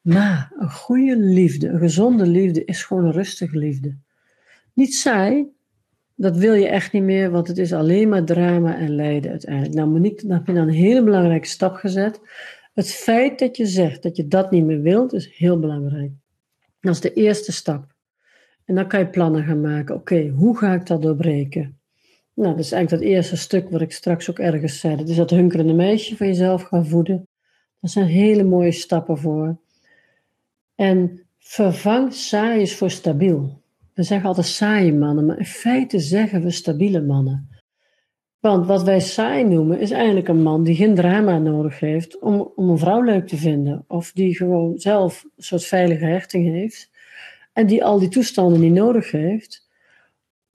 Maar 0.01 0.53
een 0.59 0.71
goede 0.71 1.17
liefde, 1.17 1.69
een 1.69 1.79
gezonde 1.79 2.27
liefde, 2.27 2.65
is 2.65 2.83
gewoon 2.83 3.05
een 3.05 3.13
rustige 3.13 3.59
liefde. 3.59 3.95
Niet 4.73 4.95
saai, 4.95 5.47
dat 6.15 6.37
wil 6.37 6.55
je 6.55 6.69
echt 6.69 6.93
niet 6.93 7.03
meer, 7.03 7.31
want 7.31 7.49
het 7.49 7.59
is 7.59 7.73
alleen 7.73 8.09
maar 8.09 8.25
drama 8.25 8.77
en 8.77 8.95
lijden 8.95 9.31
uiteindelijk. 9.31 9.75
Nou, 9.75 9.89
Monique, 9.89 10.27
dan 10.27 10.37
heb 10.37 10.47
je 10.47 10.53
dan 10.53 10.69
een 10.69 10.75
hele 10.75 11.03
belangrijke 11.03 11.49
stap 11.49 11.75
gezet. 11.75 12.21
Het 12.77 12.93
feit 12.93 13.39
dat 13.39 13.57
je 13.57 13.67
zegt 13.67 14.03
dat 14.03 14.17
je 14.17 14.29
dat 14.29 14.51
niet 14.51 14.65
meer 14.65 14.81
wilt, 14.81 15.13
is 15.13 15.37
heel 15.37 15.59
belangrijk. 15.59 16.13
Dat 16.81 16.95
is 16.95 17.01
de 17.01 17.13
eerste 17.13 17.53
stap. 17.53 17.95
En 18.65 18.75
dan 18.75 18.89
kan 18.89 19.01
je 19.01 19.07
plannen 19.07 19.45
gaan 19.45 19.61
maken. 19.61 19.95
Oké, 19.95 20.29
hoe 20.29 20.59
ga 20.59 20.75
ik 20.75 20.87
dat 20.87 21.03
doorbreken? 21.03 21.79
Nou, 22.35 22.51
dat 22.51 22.65
is 22.65 22.73
eigenlijk 22.73 23.03
dat 23.03 23.13
eerste 23.13 23.37
stuk 23.37 23.71
wat 23.71 23.81
ik 23.81 23.93
straks 23.93 24.31
ook 24.31 24.39
ergens 24.39 24.81
zei. 24.81 24.97
Dat 24.97 25.09
is 25.09 25.17
dat 25.17 25.31
hunkerende 25.31 25.73
meisje 25.73 26.17
van 26.17 26.27
jezelf 26.27 26.63
gaan 26.63 26.87
voeden. 26.87 27.29
Dat 27.81 27.91
zijn 27.91 28.07
hele 28.07 28.45
mooie 28.45 28.73
stappen 28.73 29.19
voor. 29.19 29.59
En 30.75 31.21
vervang 31.39 32.13
saaiers 32.13 32.77
voor 32.77 32.91
stabiel. 32.91 33.63
We 33.95 34.03
zeggen 34.03 34.29
altijd 34.29 34.47
saaie 34.47 34.95
mannen, 34.95 35.27
maar 35.27 35.39
in 35.39 35.45
feite 35.45 35.99
zeggen 35.99 36.43
we 36.43 36.51
stabiele 36.51 37.03
mannen. 37.03 37.49
Want 38.47 38.67
wat 38.67 38.83
wij 38.83 39.01
saai 39.01 39.45
noemen, 39.45 39.79
is 39.79 39.91
eigenlijk 39.91 40.29
een 40.29 40.43
man 40.43 40.65
die 40.65 40.75
geen 40.75 40.95
drama 40.95 41.39
nodig 41.39 41.81
heeft 41.81 42.19
om, 42.19 42.53
om 42.55 42.69
een 42.69 42.79
vrouw 42.79 43.03
leuk 43.03 43.27
te 43.27 43.37
vinden. 43.37 43.85
Of 43.89 44.13
die 44.13 44.37
gewoon 44.37 44.79
zelf 44.79 45.25
een 45.37 45.43
soort 45.43 45.65
veilige 45.65 46.05
hechting 46.05 46.49
heeft. 46.49 46.91
En 47.53 47.67
die 47.67 47.85
al 47.85 47.99
die 47.99 48.09
toestanden 48.09 48.61
niet 48.61 48.73
nodig 48.73 49.11
heeft 49.11 49.69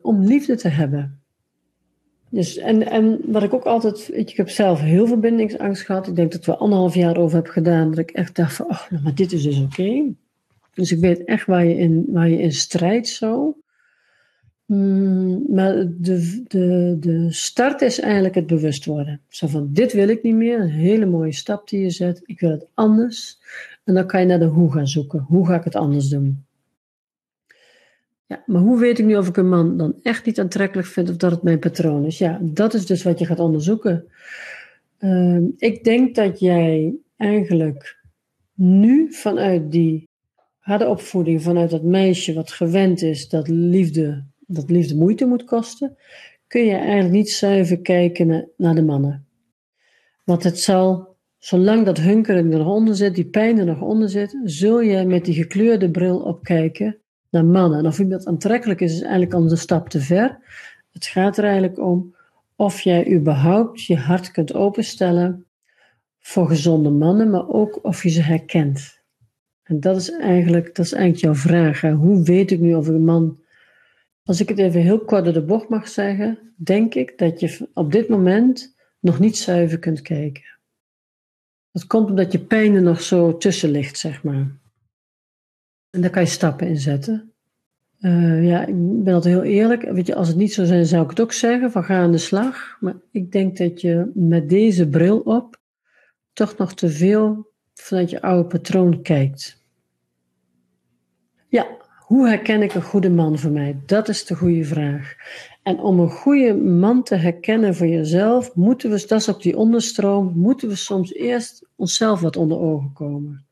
om 0.02 0.24
liefde 0.24 0.56
te 0.56 0.68
hebben. 0.68 1.22
Dus, 2.30 2.58
en, 2.58 2.88
en 2.88 3.20
wat 3.26 3.44
ik 3.44 3.54
ook 3.54 3.66
altijd, 3.66 4.10
ik 4.14 4.38
heb 4.38 4.50
zelf 4.50 4.82
heel 4.82 5.08
veel 5.08 5.20
bindingsangst 5.20 5.82
gehad. 5.82 6.08
Ik 6.08 6.16
denk 6.16 6.32
dat 6.32 6.46
we 6.46 6.56
anderhalf 6.56 6.96
jaar 6.96 7.18
over 7.18 7.38
heb 7.38 7.48
gedaan. 7.48 7.90
Dat 7.90 8.00
ik 8.00 8.12
echt 8.12 8.36
dacht 8.36 8.54
van, 8.56 8.66
oh, 8.66 8.90
nou, 8.90 9.04
maar 9.04 9.16
dit 9.16 9.32
is 9.32 9.44
dus 9.44 9.60
oké. 9.60 10.04
Dus 10.74 10.92
ik 10.92 11.00
weet 11.00 11.24
echt 11.24 11.46
waar 11.46 11.66
je 11.66 11.76
in, 11.78 12.06
waar 12.08 12.30
je 12.30 12.42
in 12.42 12.52
strijdt 12.52 13.08
zo. 13.08 13.56
Mm, 14.72 15.44
maar 15.50 15.74
de, 15.98 16.44
de, 16.48 16.98
de 17.00 17.28
start 17.30 17.82
is 17.82 18.00
eigenlijk 18.00 18.36
het 18.36 18.48
bewust 18.48 18.86
worden. 18.86 19.22
Zo 19.30 19.48
van, 19.48 19.70
dit 19.74 19.94
wil 19.94 20.08
ik 20.08 20.24
niet 20.24 20.36
meer. 20.36 20.60
Een 20.60 20.70
hele 20.70 21.06
mooie 21.06 21.32
stap 21.32 21.70
die 21.70 21.82
je 21.82 21.90
zet. 21.90 22.22
Ik 22.26 22.40
wil 22.40 22.50
het 22.50 22.68
anders. 22.74 23.40
En 23.84 23.94
dan 23.94 24.08
kan 24.08 24.20
je 24.20 24.26
naar 24.26 24.40
de 24.40 24.46
hoe 24.46 24.72
gaan 24.72 24.88
zoeken. 24.88 25.20
Hoe 25.20 25.48
ga 25.48 25.56
ik 25.56 25.64
het 25.64 25.76
anders 25.76 26.08
doen? 26.08 26.46
Ja, 28.26 28.44
maar 28.46 28.62
hoe 28.62 28.80
weet 28.80 29.00
ik 29.00 29.06
nu 29.06 29.16
of 29.16 29.28
ik 29.28 29.38
een 29.38 29.50
man 29.50 29.78
dan 29.78 29.96
echt 30.04 30.26
niet 30.26 30.40
aantrekkelijk 30.40 30.88
vind 30.88 31.10
of 31.10 31.16
dat 31.16 31.32
het 31.32 31.44
mijn 31.44 31.60
patroon 31.60 32.06
is? 32.06 32.18
Ja, 32.18 32.40
dat 32.42 32.74
is 32.74 32.86
dus 32.86 33.04
wat 33.04 33.20
je 33.20 33.26
gaat 33.26 33.40
onderzoeken. 33.40 34.06
Uh, 35.00 35.42
ik 35.58 35.84
denk 35.84 36.16
dat 36.16 36.40
jij 36.40 36.96
eigenlijk 37.18 37.98
nu 38.54 39.14
vanuit 39.14 39.72
die 39.72 40.08
harde 40.60 40.88
opvoeding, 40.88 41.42
vanuit 41.42 41.70
dat 41.70 41.84
meisje 41.84 42.34
wat 42.34 42.52
gewend 42.52 43.02
is 43.02 43.30
dat 43.30 43.48
liefde 43.48 44.30
dat 44.54 44.70
liefde 44.70 44.96
moeite 44.96 45.26
moet 45.26 45.44
kosten, 45.44 45.98
kun 46.48 46.66
je 46.66 46.76
eigenlijk 46.76 47.12
niet 47.12 47.32
zuiver 47.32 47.82
kijken 47.82 48.50
naar, 48.58 48.76
de 48.76 48.84
mannen. 48.84 49.26
Want 50.24 50.44
het 50.44 50.60
zal 50.60 51.12
Zolang 51.42 51.86
dat 51.86 51.98
hunkeren 51.98 52.52
er 52.52 52.64
nog 52.64 52.96
zit, 52.96 53.16
die 53.16 53.26
pijn 53.26 53.58
er 53.58 53.66
nog 53.66 53.82
onder 53.82 54.10
zit, 54.10 54.38
zul 54.44 54.82
je 54.82 55.06
met 55.06 55.26
die 55.26 55.34
gekleurde 55.34 55.92
bril 55.92 56.20
opkijken 56.20 56.98
naar 57.30 57.46
mannen. 57.46 57.80
En 57.80 57.86
of 57.86 58.00
iemand 58.00 58.26
aantrekkelijk 58.26 58.82
is, 58.82 58.94
is 58.94 59.02
eigenlijk 59.02 59.34
al 59.34 59.42
een 59.42 59.58
stap 59.58 59.90
te 59.90 60.02
ver. 60.02 60.40
Het 60.92 61.06
gaat 61.06 61.38
er 61.38 61.44
eigenlijk 61.44 61.80
om 61.80 62.16
of 62.56 62.82
jij 62.82 63.12
überhaupt 63.12 63.86
je 63.86 63.98
hart 63.98 64.32
kunt 64.32 64.54
openstellen 64.54 65.46
voor 66.20 66.48
gezonde 66.48 66.90
mannen, 66.90 67.30
maar 67.30 67.50
ook 67.50 67.80
of 67.82 68.04
je 68.04 68.10
ze 68.10 68.22
herkent. 68.22 69.02
En 69.64 69.80
dat 69.80 69.98
is 69.98 70.12
eigenlijk, 70.12 70.76
dat 70.76 70.86
is 70.86 70.94
eigenlijk 70.94 71.24
jouw 71.24 71.36
vraag. 71.36 71.82
Hoe 71.82 72.24
weet 72.24 72.52
ik 72.52 72.60
nu 72.60 72.74
of 72.74 72.88
een 72.88 73.06
man. 73.06 73.40
Als 74.32 74.40
ik 74.40 74.50
het 74.50 74.58
even 74.58 74.82
heel 74.82 75.00
kort 75.00 75.24
door 75.24 75.34
de 75.34 75.46
bocht 75.46 75.70
mag 75.70 75.88
zeggen, 75.88 76.54
denk 76.56 76.96
ik 76.96 77.18
dat 77.18 77.40
je 77.40 77.70
op 77.74 77.92
dit 77.92 78.10
moment 78.10 78.76
nog 79.00 79.20
niet 79.20 79.38
zuiver 79.38 79.80
kunt 79.80 80.02
kijken. 80.02 80.44
Dat 81.72 81.88
komt 81.88 82.10
omdat 82.10 82.32
je 82.32 82.40
pijn 82.40 82.76
er 82.76 82.82
nog 82.82 83.02
zo 83.02 83.38
tussen 83.38 83.70
ligt, 83.70 83.98
zeg 83.98 84.24
maar. 84.24 84.58
En 85.90 86.02
daar 86.02 86.10
kan 86.10 86.22
je 86.22 86.28
stappen 86.28 86.68
in 86.68 86.78
zetten. 86.78 87.34
Uh, 88.00 88.48
ja, 88.48 88.66
ik 88.66 89.04
ben 89.04 89.14
altijd 89.14 89.34
heel 89.34 89.44
eerlijk. 89.44 89.82
Weet 89.82 90.08
je, 90.08 90.16
als 90.16 90.28
het 90.28 90.38
niet 90.38 90.54
zo 90.54 90.66
zijn, 90.66 90.86
zou 90.86 91.04
ik 91.04 91.10
het 91.10 91.22
ook 91.22 91.34
zeggen: 91.34 91.72
van 91.72 91.84
ga 91.84 92.02
aan 92.02 92.12
de 92.12 92.18
slag. 92.18 92.78
Maar 92.80 92.96
ik 93.12 93.32
denk 93.32 93.58
dat 93.58 93.82
je 93.82 94.12
met 94.14 94.50
deze 94.50 94.90
bril 94.90 95.20
op 95.20 95.60
toch 96.34 96.58
nog 96.58 96.74
te 96.74 96.90
veel 96.90 97.52
vanuit 97.74 98.10
je 98.10 98.22
oude 98.22 98.48
patroon 98.48 99.02
kijkt. 99.02 99.64
Ja, 101.48 101.81
hoe 102.12 102.28
herken 102.28 102.62
ik 102.62 102.74
een 102.74 102.82
goede 102.82 103.10
man 103.10 103.40
voor 103.40 103.52
mij? 103.52 103.78
Dat 103.86 104.10
is 104.10 104.26
de 104.26 104.36
goede 104.36 104.64
vraag. 104.64 105.16
En 105.64 105.80
om 105.80 106.00
een 106.00 106.10
goede 106.10 106.54
man 106.56 107.04
te 107.04 107.16
herkennen 107.16 107.76
voor 107.76 107.88
jezelf, 107.88 108.56
moeten 108.56 108.90
we, 108.90 109.06
dat 109.08 109.20
is 109.20 109.28
op 109.28 109.42
die 109.42 109.58
onderstroom, 109.58 110.34
moeten 110.36 110.68
we 110.68 110.76
soms 110.76 111.14
eerst 111.14 111.66
onszelf 111.76 112.22
wat 112.22 112.38
onder 112.38 112.60
ogen 112.60 112.94
komen. 112.94 113.46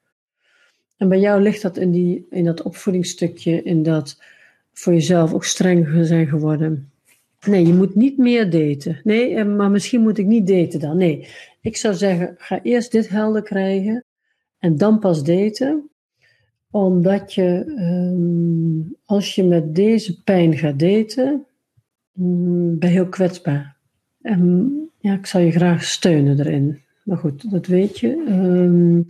En 0.98 1.10
bij 1.10 1.20
jou 1.20 1.42
ligt 1.42 1.62
dat 1.62 1.78
in, 1.78 1.92
die, 1.92 2.28
in 2.30 2.46
dat 2.46 2.62
opvoedingsstukje, 2.62 3.63
in 3.63 3.84
dat 3.84 4.22
voor 4.74 4.94
jezelf 4.94 5.34
ook 5.34 5.46
streng 5.46 5.88
zijn 6.01 6.28
geworden. 6.28 6.92
Nee, 7.46 7.68
je 7.68 7.74
moet 7.74 7.96
niet 7.96 8.18
meer 8.18 8.50
daten. 8.50 9.01
Nee, 9.04 9.36
eh, 9.36 9.46
maar 9.46 9.72
misschien 9.72 10.01
moet 10.01 10.18
ik 10.18 10.25
niet 10.25 10.48
daten 10.48 10.80
dan. 10.80 10.98
Nee, 10.98 11.28
ik 11.62 11.78
zou 11.78 11.94
zeggen, 11.94 12.36
ga 12.38 12.62
eerst 12.62 12.92
dit 12.92 13.10
helder 13.10 13.42
krijgen 13.42 14.04
en 14.60 14.78
dan 14.78 15.00
pas 15.00 15.24
daten 15.24 15.88
omdat 16.71 17.33
je, 17.33 17.73
ehm, 17.77 18.93
als 19.05 19.35
je 19.35 19.43
met 19.43 19.75
deze 19.75 20.23
pijn 20.23 20.57
gaat 20.57 20.79
daten, 20.79 21.45
um, 22.19 22.79
ben 22.79 22.89
je 22.89 22.95
heel 22.95 23.09
kwetsbaar. 23.09 23.77
En 24.21 24.71
ja, 24.99 25.13
ik 25.13 25.25
zou 25.25 25.43
je 25.43 25.51
graag 25.51 25.83
steunen 25.83 26.39
erin. 26.39 26.79
Maar 27.03 27.17
goed, 27.17 27.51
dat 27.51 27.65
weet 27.65 27.99
je. 27.99 28.07
Um, 28.27 29.07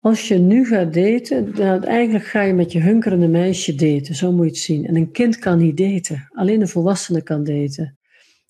als 0.00 0.28
je 0.28 0.38
nu 0.38 0.66
gaat 0.66 0.94
daten, 0.94 1.54
dan 1.54 1.84
eigenlijk 1.84 2.24
ga 2.24 2.42
je 2.42 2.52
met 2.52 2.72
je 2.72 2.80
hunkerende 2.80 3.28
meisje 3.28 3.74
daten. 3.74 4.14
Zo 4.14 4.32
moet 4.32 4.44
je 4.44 4.50
het 4.50 4.60
zien. 4.60 4.86
En 4.86 4.96
een 4.96 5.10
kind 5.10 5.38
kan 5.38 5.58
niet 5.58 5.76
daten. 5.76 6.28
Alleen 6.32 6.60
een 6.60 6.68
volwassene 6.68 7.22
kan 7.22 7.44
daten. 7.44 7.98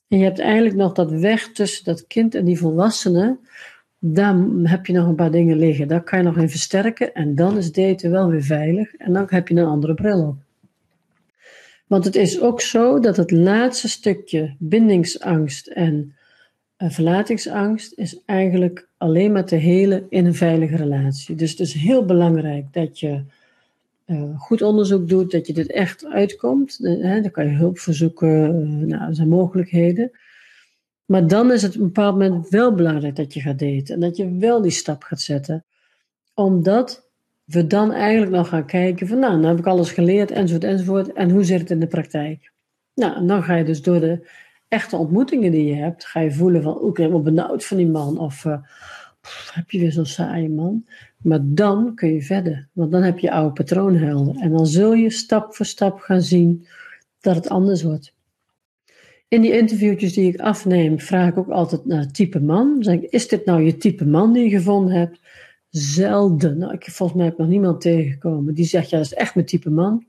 En 0.08 0.18
je 0.18 0.24
hebt 0.24 0.38
eigenlijk 0.38 0.76
nog 0.76 0.92
dat 0.92 1.10
weg 1.10 1.52
tussen 1.52 1.84
dat 1.84 2.06
kind 2.06 2.34
en 2.34 2.44
die 2.44 2.58
volwassene 2.58 3.38
daar 4.00 4.36
heb 4.62 4.86
je 4.86 4.92
nog 4.92 5.06
een 5.06 5.14
paar 5.14 5.30
dingen 5.30 5.56
liggen. 5.56 5.88
Daar 5.88 6.02
kan 6.02 6.18
je 6.18 6.24
nog 6.24 6.36
in 6.36 6.50
versterken 6.50 7.14
en 7.14 7.34
dan 7.34 7.56
is 7.56 7.72
daten 7.72 8.10
wel 8.10 8.28
weer 8.28 8.42
veilig 8.42 8.94
en 8.94 9.12
dan 9.12 9.26
heb 9.28 9.48
je 9.48 9.54
een 9.54 9.66
andere 9.66 9.94
bril 9.94 10.26
op. 10.26 10.36
Want 11.86 12.04
het 12.04 12.16
is 12.16 12.40
ook 12.40 12.60
zo 12.60 13.00
dat 13.00 13.16
het 13.16 13.30
laatste 13.30 13.88
stukje 13.88 14.54
bindingsangst 14.58 15.66
en 15.66 16.14
uh, 16.78 16.90
verlatingsangst 16.90 17.92
is 17.96 18.22
eigenlijk 18.26 18.88
alleen 18.96 19.32
maar 19.32 19.44
te 19.44 19.56
helen 19.56 20.06
in 20.08 20.26
een 20.26 20.34
veilige 20.34 20.76
relatie. 20.76 21.34
Dus 21.34 21.50
het 21.50 21.60
is 21.60 21.72
heel 21.72 22.04
belangrijk 22.04 22.72
dat 22.72 23.00
je 23.00 23.22
uh, 24.06 24.40
goed 24.40 24.62
onderzoek 24.62 25.08
doet, 25.08 25.30
dat 25.30 25.46
je 25.46 25.52
dit 25.52 25.70
echt 25.70 26.06
uitkomt. 26.06 26.78
Hè, 26.82 27.20
dan 27.20 27.30
kan 27.30 27.46
je 27.46 27.56
hulp 27.56 27.78
verzoeken, 27.78 28.86
nou, 28.86 29.08
er 29.08 29.14
zijn 29.14 29.28
mogelijkheden. 29.28 30.10
Maar 31.10 31.26
dan 31.26 31.52
is 31.52 31.62
het 31.62 31.74
op 31.74 31.80
een 31.80 31.86
bepaald 31.86 32.18
moment 32.18 32.48
wel 32.48 32.74
belangrijk 32.74 33.16
dat 33.16 33.34
je 33.34 33.40
gaat 33.40 33.58
daten. 33.58 33.94
En 33.94 34.00
dat 34.00 34.16
je 34.16 34.36
wel 34.36 34.62
die 34.62 34.70
stap 34.70 35.02
gaat 35.02 35.20
zetten. 35.20 35.64
Omdat 36.34 37.10
we 37.44 37.66
dan 37.66 37.92
eigenlijk 37.92 38.32
nog 38.32 38.48
gaan 38.48 38.66
kijken 38.66 39.06
van 39.06 39.18
nou, 39.18 39.32
dan 39.32 39.50
heb 39.50 39.58
ik 39.58 39.66
alles 39.66 39.92
geleerd 39.92 40.30
enzovoort 40.30 40.64
enzovoort. 40.64 41.12
En 41.12 41.30
hoe 41.30 41.44
zit 41.44 41.60
het 41.60 41.70
in 41.70 41.80
de 41.80 41.86
praktijk? 41.86 42.52
Nou, 42.94 43.14
en 43.16 43.26
dan 43.26 43.42
ga 43.42 43.54
je 43.54 43.64
dus 43.64 43.82
door 43.82 44.00
de 44.00 44.28
echte 44.68 44.96
ontmoetingen 44.96 45.50
die 45.50 45.64
je 45.64 45.74
hebt, 45.74 46.06
ga 46.06 46.20
je 46.20 46.32
voelen 46.32 46.62
van 46.62 46.86
ik 46.86 46.94
ben 46.94 47.22
benauwd 47.22 47.64
van 47.64 47.76
die 47.76 47.88
man. 47.88 48.18
Of 48.18 48.44
uh, 48.44 48.58
heb 49.52 49.70
je 49.70 49.78
weer 49.78 49.92
zo'n 49.92 50.06
saaie 50.06 50.50
man. 50.50 50.86
Maar 51.16 51.40
dan 51.42 51.94
kun 51.94 52.12
je 52.12 52.22
verder. 52.22 52.68
Want 52.72 52.92
dan 52.92 53.02
heb 53.02 53.18
je 53.18 53.32
oude 53.32 53.52
patroon 53.52 53.96
helder. 53.96 54.36
En 54.36 54.50
dan 54.50 54.66
zul 54.66 54.92
je 54.92 55.10
stap 55.10 55.54
voor 55.54 55.66
stap 55.66 56.00
gaan 56.00 56.22
zien 56.22 56.66
dat 57.20 57.34
het 57.34 57.48
anders 57.48 57.82
wordt. 57.82 58.14
In 59.30 59.40
die 59.40 59.56
interviewtjes 59.58 60.12
die 60.12 60.32
ik 60.32 60.40
afneem, 60.40 61.00
vraag 61.00 61.28
ik 61.28 61.38
ook 61.38 61.48
altijd 61.48 61.84
naar 61.84 62.12
type 62.12 62.40
man. 62.40 62.76
zeg 62.80 62.94
ik, 62.94 63.10
is 63.10 63.28
dit 63.28 63.44
nou 63.44 63.62
je 63.62 63.76
type 63.76 64.06
man 64.06 64.32
die 64.32 64.44
je 64.44 64.50
gevonden 64.50 64.94
hebt? 64.94 65.20
Zelden. 65.68 66.58
Nou, 66.58 66.72
ik, 66.72 66.84
volgens 66.84 67.18
mij 67.18 67.26
heb 67.26 67.34
ik 67.34 67.40
nog 67.40 67.48
niemand 67.48 67.80
tegengekomen 67.80 68.54
die 68.54 68.64
zegt, 68.64 68.90
ja, 68.90 68.96
dat 68.96 69.06
is 69.06 69.14
echt 69.14 69.34
mijn 69.34 69.46
type 69.46 69.70
man. 69.70 70.04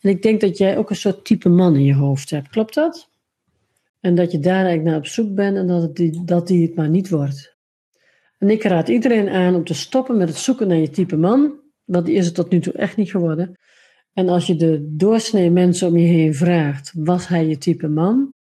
En 0.00 0.10
ik 0.10 0.22
denk 0.22 0.40
dat 0.40 0.58
jij 0.58 0.78
ook 0.78 0.90
een 0.90 0.96
soort 0.96 1.24
type 1.24 1.48
man 1.48 1.74
in 1.74 1.84
je 1.84 1.94
hoofd 1.94 2.30
hebt. 2.30 2.48
Klopt 2.48 2.74
dat? 2.74 3.08
En 4.00 4.14
dat 4.14 4.32
je 4.32 4.38
daar 4.38 4.64
eigenlijk 4.64 4.84
naar 4.84 4.96
op 4.96 5.06
zoek 5.06 5.34
bent 5.34 5.56
en 5.56 5.66
dat, 5.66 5.82
het 5.82 5.96
die, 5.96 6.24
dat 6.24 6.46
die 6.46 6.66
het 6.66 6.74
maar 6.74 6.88
niet 6.88 7.08
wordt. 7.08 7.56
En 8.38 8.50
ik 8.50 8.62
raad 8.62 8.88
iedereen 8.88 9.28
aan 9.28 9.54
om 9.54 9.64
te 9.64 9.74
stoppen 9.74 10.16
met 10.16 10.28
het 10.28 10.38
zoeken 10.38 10.68
naar 10.68 10.76
je 10.76 10.90
type 10.90 11.16
man. 11.16 11.52
Want 11.84 12.06
die 12.06 12.14
is 12.14 12.26
het 12.26 12.34
tot 12.34 12.50
nu 12.50 12.60
toe 12.60 12.72
echt 12.72 12.96
niet 12.96 13.10
geworden. 13.10 13.58
En 14.12 14.28
als 14.28 14.46
je 14.46 14.56
de 14.56 14.94
doorsnee 14.96 15.50
mensen 15.50 15.88
om 15.88 15.96
je 15.96 16.06
heen 16.06 16.34
vraagt, 16.34 16.92
was 16.94 17.28
hij 17.28 17.46
je 17.46 17.58
type 17.58 17.88
man? 17.88 18.33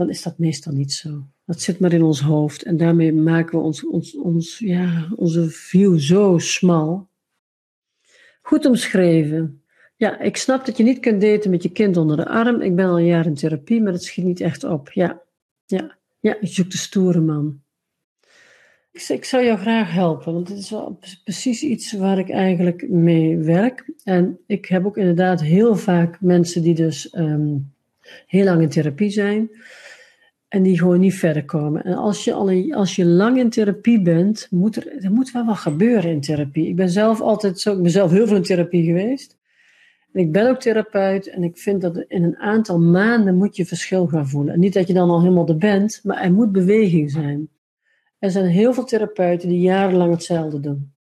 Dan 0.00 0.08
is 0.10 0.22
dat 0.22 0.38
meestal 0.38 0.72
niet 0.72 0.92
zo. 0.92 1.26
Dat 1.44 1.60
zit 1.60 1.78
maar 1.78 1.92
in 1.92 2.02
ons 2.02 2.20
hoofd 2.20 2.62
en 2.62 2.76
daarmee 2.76 3.12
maken 3.12 3.58
we 3.58 3.64
ons, 3.64 3.86
ons, 3.86 4.16
ons, 4.16 4.58
ja, 4.58 5.08
onze 5.16 5.50
view 5.50 5.98
zo 5.98 6.38
smal. 6.38 7.08
Goed 8.42 8.66
omschreven. 8.66 9.62
Ja, 9.96 10.18
ik 10.18 10.36
snap 10.36 10.66
dat 10.66 10.76
je 10.76 10.82
niet 10.82 11.00
kunt 11.00 11.20
daten 11.20 11.50
met 11.50 11.62
je 11.62 11.70
kind 11.70 11.96
onder 11.96 12.16
de 12.16 12.28
arm. 12.28 12.60
Ik 12.60 12.76
ben 12.76 12.86
al 12.86 12.98
een 12.98 13.04
jaar 13.04 13.26
in 13.26 13.34
therapie, 13.34 13.82
maar 13.82 13.92
het 13.92 14.04
schiet 14.04 14.24
niet 14.24 14.40
echt 14.40 14.64
op. 14.64 14.92
Ja, 14.92 15.22
ja, 15.66 15.98
ja, 16.20 16.36
je 16.40 16.46
zoekt 16.46 16.72
de 16.72 16.78
stoere 16.78 17.20
man. 17.20 17.62
Ik, 18.92 19.08
ik 19.08 19.24
zou 19.24 19.44
jou 19.44 19.58
graag 19.58 19.92
helpen, 19.92 20.32
want 20.32 20.48
het 20.48 20.58
is 20.58 20.70
wel 20.70 20.98
precies 21.24 21.62
iets 21.62 21.92
waar 21.92 22.18
ik 22.18 22.30
eigenlijk 22.30 22.88
mee 22.88 23.38
werk. 23.38 23.92
En 24.04 24.38
ik 24.46 24.66
heb 24.66 24.86
ook 24.86 24.96
inderdaad 24.96 25.40
heel 25.42 25.76
vaak 25.76 26.20
mensen 26.20 26.62
die 26.62 26.74
dus 26.74 27.10
ehm, 27.10 27.56
heel 28.26 28.44
lang 28.44 28.62
in 28.62 28.68
therapie 28.68 29.10
zijn 29.10 29.50
en 30.48 30.62
die 30.62 30.78
gewoon 30.78 31.00
niet 31.00 31.14
verder 31.14 31.44
komen. 31.44 31.84
En 31.84 31.94
als 31.94 32.24
je, 32.24 32.32
al 32.32 32.74
als 32.74 32.96
je 32.96 33.04
lang 33.04 33.38
in 33.38 33.50
therapie 33.50 34.02
bent, 34.02 34.46
moet 34.50 34.76
er, 34.76 35.04
er 35.04 35.12
moet 35.12 35.32
wel 35.32 35.44
wat 35.44 35.56
gebeuren 35.56 36.10
in 36.10 36.20
therapie. 36.20 36.68
Ik 36.68 36.76
ben 36.76 36.90
zelf 36.90 37.20
altijd 37.20 37.60
zo, 37.60 37.76
ik 37.76 37.82
ben 37.82 37.90
zelf 37.90 38.10
heel 38.10 38.26
veel 38.26 38.36
in 38.36 38.42
therapie 38.42 38.84
geweest. 38.84 39.38
En 40.12 40.20
ik 40.20 40.32
ben 40.32 40.48
ook 40.48 40.60
therapeut 40.60 41.26
en 41.26 41.42
ik 41.42 41.58
vind 41.58 41.80
dat 41.80 42.04
in 42.08 42.24
een 42.24 42.36
aantal 42.36 42.80
maanden 42.80 43.36
moet 43.36 43.56
je 43.56 43.66
verschil 43.66 44.06
gaan 44.06 44.28
voelen. 44.28 44.54
En 44.54 44.60
niet 44.60 44.72
dat 44.72 44.86
je 44.86 44.94
dan 44.94 45.10
al 45.10 45.20
helemaal 45.20 45.48
er 45.48 45.56
bent, 45.56 46.00
maar 46.02 46.22
er 46.22 46.32
moet 46.32 46.52
beweging 46.52 47.10
zijn. 47.10 47.48
Er 48.18 48.30
zijn 48.30 48.46
heel 48.46 48.72
veel 48.72 48.84
therapeuten 48.84 49.48
die 49.48 49.60
jarenlang 49.60 50.12
hetzelfde 50.12 50.60
doen. 50.60 50.92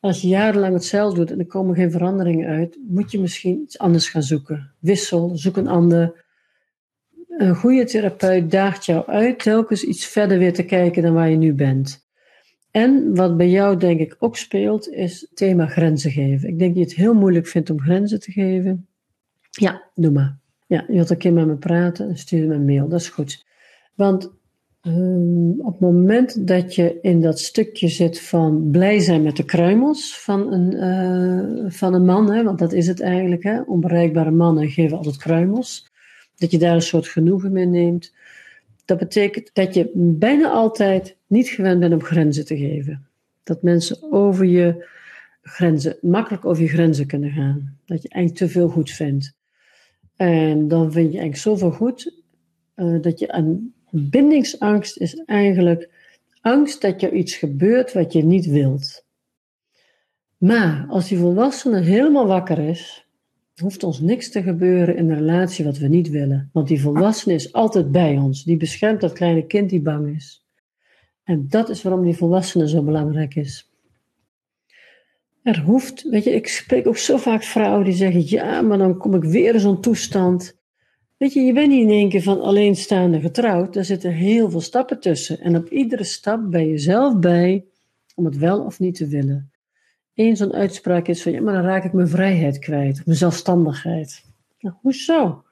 als 0.00 0.20
je 0.22 0.28
jarenlang 0.28 0.74
hetzelfde 0.74 1.18
doet 1.18 1.30
en 1.30 1.38
er 1.38 1.46
komen 1.46 1.74
geen 1.74 1.90
veranderingen 1.90 2.48
uit, 2.48 2.78
moet 2.88 3.10
je 3.10 3.20
misschien 3.20 3.60
iets 3.60 3.78
anders 3.78 4.08
gaan 4.08 4.22
zoeken. 4.22 4.74
Wissel, 4.78 5.36
zoek 5.36 5.56
een 5.56 5.68
ander 5.68 6.24
een 7.36 7.54
goede 7.54 7.84
therapeut 7.84 8.50
daagt 8.50 8.84
jou 8.84 9.06
uit 9.06 9.38
telkens 9.38 9.84
iets 9.84 10.06
verder 10.06 10.38
weer 10.38 10.52
te 10.52 10.62
kijken 10.62 11.02
dan 11.02 11.14
waar 11.14 11.30
je 11.30 11.36
nu 11.36 11.52
bent. 11.52 12.06
En 12.70 13.14
wat 13.14 13.36
bij 13.36 13.48
jou 13.48 13.76
denk 13.76 14.00
ik 14.00 14.16
ook 14.18 14.36
speelt, 14.36 14.88
is 14.88 15.20
het 15.20 15.30
thema 15.36 15.66
grenzen 15.66 16.10
geven. 16.10 16.48
Ik 16.48 16.58
denk 16.58 16.74
dat 16.74 16.82
je 16.82 16.88
het 16.88 16.98
heel 16.98 17.14
moeilijk 17.14 17.46
vindt 17.46 17.70
om 17.70 17.80
grenzen 17.80 18.20
te 18.20 18.32
geven. 18.32 18.86
Ja, 19.50 19.82
doe 19.94 20.10
maar. 20.10 20.38
Ja, 20.66 20.84
je 20.88 20.94
wilt 20.94 21.10
een 21.10 21.16
keer 21.16 21.32
met 21.32 21.46
me 21.46 21.56
praten 21.56 22.08
en 22.08 22.18
stuur 22.18 22.46
me 22.46 22.54
een 22.54 22.64
mail. 22.64 22.88
Dat 22.88 23.00
is 23.00 23.08
goed. 23.08 23.46
Want 23.94 24.32
um, 24.82 25.54
op 25.58 25.72
het 25.72 25.80
moment 25.80 26.46
dat 26.46 26.74
je 26.74 26.98
in 27.00 27.20
dat 27.20 27.40
stukje 27.40 27.88
zit 27.88 28.20
van 28.20 28.70
blij 28.70 28.98
zijn 28.98 29.22
met 29.22 29.36
de 29.36 29.44
kruimels 29.44 30.18
van 30.18 30.52
een, 30.52 30.72
uh, 30.72 31.70
van 31.70 31.94
een 31.94 32.04
man, 32.04 32.32
hè, 32.32 32.42
want 32.42 32.58
dat 32.58 32.72
is 32.72 32.86
het 32.86 33.00
eigenlijk, 33.00 33.42
hè, 33.42 33.60
onbereikbare 33.60 34.30
mannen 34.30 34.68
geven 34.68 34.96
altijd 34.96 35.16
kruimels 35.16 35.85
dat 36.36 36.50
je 36.50 36.58
daar 36.58 36.74
een 36.74 36.82
soort 36.82 37.08
genoegen 37.08 37.52
mee 37.52 37.66
neemt. 37.66 38.14
Dat 38.84 38.98
betekent 38.98 39.50
dat 39.52 39.74
je 39.74 39.90
bijna 39.94 40.50
altijd 40.50 41.16
niet 41.26 41.48
gewend 41.48 41.80
bent 41.80 41.92
om 41.92 42.02
grenzen 42.02 42.44
te 42.44 42.56
geven. 42.56 43.06
Dat 43.42 43.62
mensen 43.62 44.12
over 44.12 44.44
je 44.44 44.88
grenzen, 45.42 45.96
makkelijk 46.00 46.44
over 46.44 46.62
je 46.62 46.68
grenzen 46.68 47.06
kunnen 47.06 47.30
gaan. 47.30 47.78
Dat 47.84 48.02
je 48.02 48.08
eigenlijk 48.08 48.44
te 48.44 48.58
veel 48.58 48.68
goed 48.68 48.90
vindt. 48.90 49.34
En 50.16 50.68
dan 50.68 50.92
vind 50.92 51.12
je 51.12 51.18
eigenlijk 51.18 51.36
zoveel 51.36 51.70
goed 51.70 52.22
uh, 52.76 53.02
dat 53.02 53.18
je 53.18 53.32
een 53.32 53.74
bindingsangst 53.90 54.96
is 54.96 55.14
eigenlijk 55.24 55.88
Angst 56.46 56.80
dat 56.80 57.02
er 57.02 57.12
iets 57.12 57.34
gebeurt 57.34 57.92
wat 57.92 58.12
je 58.12 58.24
niet 58.24 58.46
wilt. 58.46 59.04
Maar 60.36 60.86
als 60.88 61.08
die 61.08 61.18
volwassene 61.18 61.80
helemaal 61.80 62.26
wakker 62.26 62.58
is, 62.58 63.05
hoeft 63.60 63.82
ons 63.82 64.00
niks 64.00 64.30
te 64.30 64.42
gebeuren 64.42 64.96
in 64.96 65.10
een 65.10 65.16
relatie 65.16 65.64
wat 65.64 65.78
we 65.78 65.88
niet 65.88 66.10
willen. 66.10 66.50
Want 66.52 66.68
die 66.68 66.80
volwassene 66.80 67.34
is 67.34 67.52
altijd 67.52 67.92
bij 67.92 68.16
ons. 68.16 68.44
Die 68.44 68.56
beschermt 68.56 69.00
dat 69.00 69.12
kleine 69.12 69.46
kind 69.46 69.70
die 69.70 69.80
bang 69.80 70.14
is. 70.16 70.46
En 71.24 71.48
dat 71.48 71.68
is 71.68 71.82
waarom 71.82 72.02
die 72.02 72.16
volwassene 72.16 72.68
zo 72.68 72.82
belangrijk 72.82 73.34
is. 73.34 73.70
Er 75.42 75.60
hoeft, 75.60 76.02
weet 76.02 76.24
je, 76.24 76.30
ik 76.30 76.48
spreek 76.48 76.86
ook 76.86 76.96
zo 76.96 77.16
vaak 77.16 77.42
vrouwen 77.42 77.84
die 77.84 77.94
zeggen: 77.94 78.28
ja, 78.28 78.62
maar 78.62 78.78
dan 78.78 78.96
kom 78.96 79.14
ik 79.14 79.24
weer 79.24 79.54
in 79.54 79.60
zo'n 79.60 79.80
toestand. 79.80 80.58
Weet 81.16 81.32
je, 81.32 81.40
je 81.40 81.52
bent 81.52 81.68
niet 81.68 81.82
in 81.82 81.90
één 81.90 82.08
keer 82.08 82.22
van 82.22 82.40
alleenstaande 82.40 83.20
getrouwd. 83.20 83.74
Daar 83.74 83.84
zitten 83.84 84.12
heel 84.12 84.50
veel 84.50 84.60
stappen 84.60 85.00
tussen. 85.00 85.40
En 85.40 85.56
op 85.56 85.68
iedere 85.68 86.04
stap 86.04 86.50
ben 86.50 86.68
je 86.68 86.78
zelf 86.78 87.18
bij 87.18 87.64
om 88.14 88.24
het 88.24 88.36
wel 88.36 88.64
of 88.64 88.78
niet 88.78 88.94
te 88.94 89.06
willen. 89.06 89.50
Eén 90.16 90.36
zo'n 90.36 90.52
uitspraak 90.52 91.08
is 91.08 91.22
van, 91.22 91.32
ja, 91.32 91.40
maar 91.40 91.54
dan 91.54 91.62
raak 91.62 91.84
ik 91.84 91.92
mijn 91.92 92.08
vrijheid 92.08 92.58
kwijt, 92.58 93.06
mijn 93.06 93.18
zelfstandigheid. 93.18 94.24
Nou, 94.60 94.74
hoezo? 94.80 95.44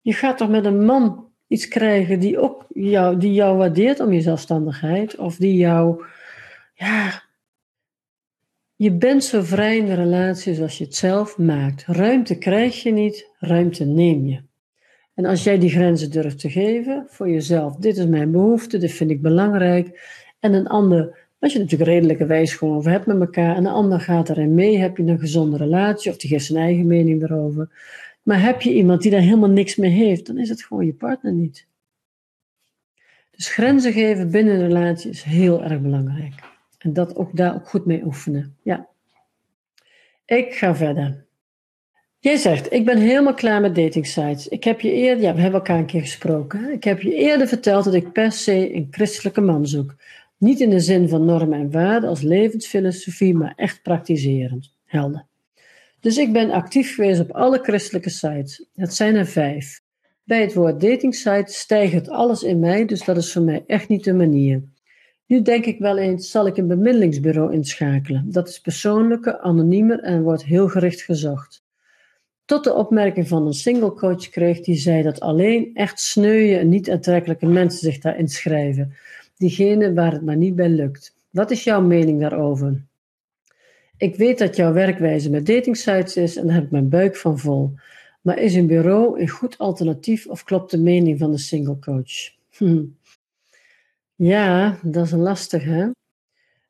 Je 0.00 0.12
gaat 0.12 0.38
toch 0.38 0.48
met 0.48 0.64
een 0.64 0.84
man 0.84 1.26
iets 1.46 1.68
krijgen 1.68 2.20
die 2.20 2.38
ook 2.38 2.66
jou, 2.68 3.18
die 3.18 3.32
jou 3.32 3.56
waardeert 3.56 4.00
om 4.00 4.12
je 4.12 4.20
zelfstandigheid, 4.20 5.16
of 5.16 5.36
die 5.36 5.56
jou, 5.56 6.04
ja, 6.74 7.22
je 8.76 8.92
bent 8.92 9.24
zo 9.24 9.42
vrij 9.42 9.76
in 9.76 9.86
de 9.86 9.94
relatie 9.94 10.54
zoals 10.54 10.78
je 10.78 10.84
het 10.84 10.94
zelf 10.94 11.38
maakt. 11.38 11.84
Ruimte 11.86 12.38
krijg 12.38 12.82
je 12.82 12.92
niet, 12.92 13.30
ruimte 13.38 13.84
neem 13.84 14.26
je. 14.26 14.40
En 15.14 15.24
als 15.24 15.44
jij 15.44 15.58
die 15.58 15.70
grenzen 15.70 16.10
durft 16.10 16.38
te 16.38 16.50
geven 16.50 17.06
voor 17.08 17.28
jezelf, 17.28 17.76
dit 17.76 17.96
is 17.96 18.06
mijn 18.06 18.30
behoefte, 18.30 18.78
dit 18.78 18.92
vind 18.92 19.10
ik 19.10 19.22
belangrijk, 19.22 20.00
en 20.40 20.52
een 20.52 20.66
ander, 20.66 21.27
als 21.38 21.52
je 21.52 21.58
natuurlijk 21.58 21.90
redelijke 21.90 22.26
wijs 22.26 22.54
gewoon 22.54 22.76
over 22.76 22.90
hebt 22.90 23.06
met 23.06 23.20
elkaar, 23.20 23.56
en 23.56 23.64
een 23.64 23.72
ander 23.72 24.00
gaat 24.00 24.28
erin 24.28 24.54
mee, 24.54 24.78
heb 24.78 24.96
je 24.96 25.02
een 25.02 25.18
gezonde 25.18 25.56
relatie, 25.56 26.10
of 26.10 26.16
die 26.16 26.30
geeft 26.30 26.44
zijn 26.44 26.58
eigen 26.64 26.86
mening 26.86 27.22
erover. 27.22 27.68
Maar 28.22 28.42
heb 28.42 28.62
je 28.62 28.74
iemand 28.74 29.02
die 29.02 29.10
daar 29.10 29.20
helemaal 29.20 29.48
niks 29.48 29.76
mee 29.76 29.90
heeft, 29.90 30.26
dan 30.26 30.38
is 30.38 30.48
het 30.48 30.62
gewoon 30.64 30.86
je 30.86 30.92
partner 30.92 31.32
niet. 31.32 31.66
Dus 33.30 33.48
grenzen 33.48 33.92
geven 33.92 34.30
binnen 34.30 34.54
een 34.54 34.66
relatie 34.66 35.10
is 35.10 35.22
heel 35.22 35.62
erg 35.62 35.80
belangrijk. 35.80 36.34
En 36.78 36.92
dat 36.92 37.16
ook 37.16 37.36
daar 37.36 37.54
ook 37.54 37.68
goed 37.68 37.84
mee 37.84 38.04
oefenen. 38.04 38.56
Ja. 38.62 38.88
Ik 40.24 40.54
ga 40.54 40.74
verder. 40.74 41.26
Jij 42.18 42.36
zegt, 42.36 42.72
ik 42.72 42.84
ben 42.84 42.98
helemaal 42.98 43.34
klaar 43.34 43.60
met 43.60 43.74
datingsites. 43.74 44.48
Ik 44.48 44.64
heb 44.64 44.80
je 44.80 44.92
eerder, 44.92 45.24
ja, 45.24 45.34
we 45.34 45.40
hebben 45.40 45.60
elkaar 45.60 45.78
een 45.78 45.86
keer 45.86 46.00
gesproken. 46.00 46.72
Ik 46.72 46.84
heb 46.84 47.00
je 47.00 47.14
eerder 47.14 47.48
verteld 47.48 47.84
dat 47.84 47.94
ik 47.94 48.12
per 48.12 48.32
se 48.32 48.74
een 48.74 48.88
christelijke 48.90 49.40
man 49.40 49.66
zoek. 49.66 49.94
Niet 50.38 50.60
in 50.60 50.70
de 50.70 50.80
zin 50.80 51.08
van 51.08 51.24
normen 51.24 51.58
en 51.58 51.70
waarden 51.70 52.08
als 52.08 52.20
levensfilosofie, 52.20 53.34
maar 53.34 53.52
echt 53.56 53.82
praktiserend. 53.82 54.74
Helder. 54.84 55.26
Dus 56.00 56.16
ik 56.16 56.32
ben 56.32 56.50
actief 56.50 56.94
geweest 56.94 57.20
op 57.20 57.30
alle 57.30 57.58
christelijke 57.62 58.10
sites. 58.10 58.66
Het 58.74 58.94
zijn 58.94 59.14
er 59.14 59.26
vijf. 59.26 59.80
Bij 60.24 60.40
het 60.40 60.54
woord 60.54 60.80
datingsite 60.80 61.52
stijgt 61.52 62.08
alles 62.08 62.42
in 62.42 62.58
mij, 62.58 62.84
dus 62.84 63.04
dat 63.04 63.16
is 63.16 63.32
voor 63.32 63.42
mij 63.42 63.64
echt 63.66 63.88
niet 63.88 64.04
de 64.04 64.12
manier. 64.12 64.62
Nu 65.26 65.42
denk 65.42 65.64
ik 65.64 65.78
wel 65.78 65.98
eens, 65.98 66.30
zal 66.30 66.46
ik 66.46 66.56
een 66.56 66.66
bemiddelingsbureau 66.66 67.52
inschakelen? 67.52 68.24
Dat 68.26 68.48
is 68.48 68.60
persoonlijker, 68.60 69.38
anoniemer 69.38 70.00
en 70.00 70.22
wordt 70.22 70.44
heel 70.44 70.68
gericht 70.68 71.02
gezocht. 71.02 71.62
Tot 72.44 72.64
de 72.64 72.74
opmerking 72.74 73.28
van 73.28 73.46
een 73.46 73.52
single 73.52 73.94
coach 73.94 74.28
kreeg 74.28 74.60
die 74.60 74.76
zei 74.76 75.02
dat 75.02 75.20
alleen 75.20 75.70
echt 75.74 76.00
sneuwe 76.00 76.58
en 76.58 76.68
niet 76.68 76.90
aantrekkelijke 76.90 77.46
mensen 77.46 77.78
zich 77.78 77.98
daar 77.98 78.18
inschrijven. 78.18 78.94
Diegene 79.38 79.94
waar 79.94 80.12
het 80.12 80.22
maar 80.22 80.36
niet 80.36 80.54
bij 80.54 80.68
lukt. 80.68 81.16
Wat 81.30 81.50
is 81.50 81.64
jouw 81.64 81.80
mening 81.80 82.20
daarover? 82.20 82.84
Ik 83.96 84.16
weet 84.16 84.38
dat 84.38 84.56
jouw 84.56 84.72
werkwijze 84.72 85.30
met 85.30 85.46
datingsites 85.46 86.16
is 86.16 86.36
en 86.36 86.46
daar 86.46 86.54
heb 86.54 86.64
ik 86.64 86.70
mijn 86.70 86.88
buik 86.88 87.16
van 87.16 87.38
vol. 87.38 87.74
Maar 88.20 88.38
is 88.38 88.54
een 88.54 88.66
bureau 88.66 89.20
een 89.20 89.28
goed 89.28 89.58
alternatief 89.58 90.26
of 90.26 90.44
klopt 90.44 90.70
de 90.70 90.78
mening 90.78 91.18
van 91.18 91.30
de 91.30 91.38
single 91.38 91.78
coach? 91.78 92.32
Hm. 92.50 92.84
Ja, 94.14 94.78
dat 94.82 95.04
is 95.04 95.12
een 95.12 95.18
lastig, 95.18 95.64
hè? 95.64 95.88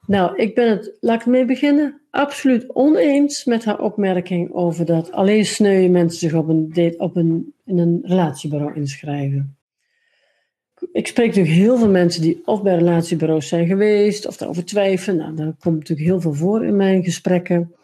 Nou, 0.06 0.36
ik 0.36 0.54
ben 0.54 0.70
het, 0.70 0.96
laat 1.00 1.20
ik 1.20 1.26
mee 1.26 1.44
beginnen, 1.44 2.00
absoluut 2.10 2.74
oneens 2.74 3.44
met 3.44 3.64
haar 3.64 3.80
opmerking 3.80 4.52
over 4.52 4.84
dat 4.84 5.12
alleen 5.12 5.44
sneuwe 5.44 5.88
mensen 5.88 6.18
zich 6.18 6.34
op 6.34 6.48
een, 6.48 6.94
op 6.98 7.16
een, 7.16 7.54
in 7.64 7.78
een 7.78 8.00
relatiebureau 8.02 8.74
inschrijven. 8.74 9.57
Ik 10.92 11.06
spreek 11.06 11.26
natuurlijk 11.26 11.54
heel 11.54 11.78
veel 11.78 11.88
mensen 11.88 12.22
die 12.22 12.42
of 12.44 12.62
bij 12.62 12.76
relatiebureaus 12.76 13.48
zijn 13.48 13.66
geweest 13.66 14.26
of 14.26 14.36
daarover 14.36 14.64
twijfelen. 14.64 15.16
Nou, 15.18 15.34
daar 15.34 15.54
komt 15.58 15.78
natuurlijk 15.78 16.08
heel 16.08 16.20
veel 16.20 16.34
voor 16.34 16.64
in 16.64 16.76
mijn 16.76 17.04
gesprekken. 17.04 17.74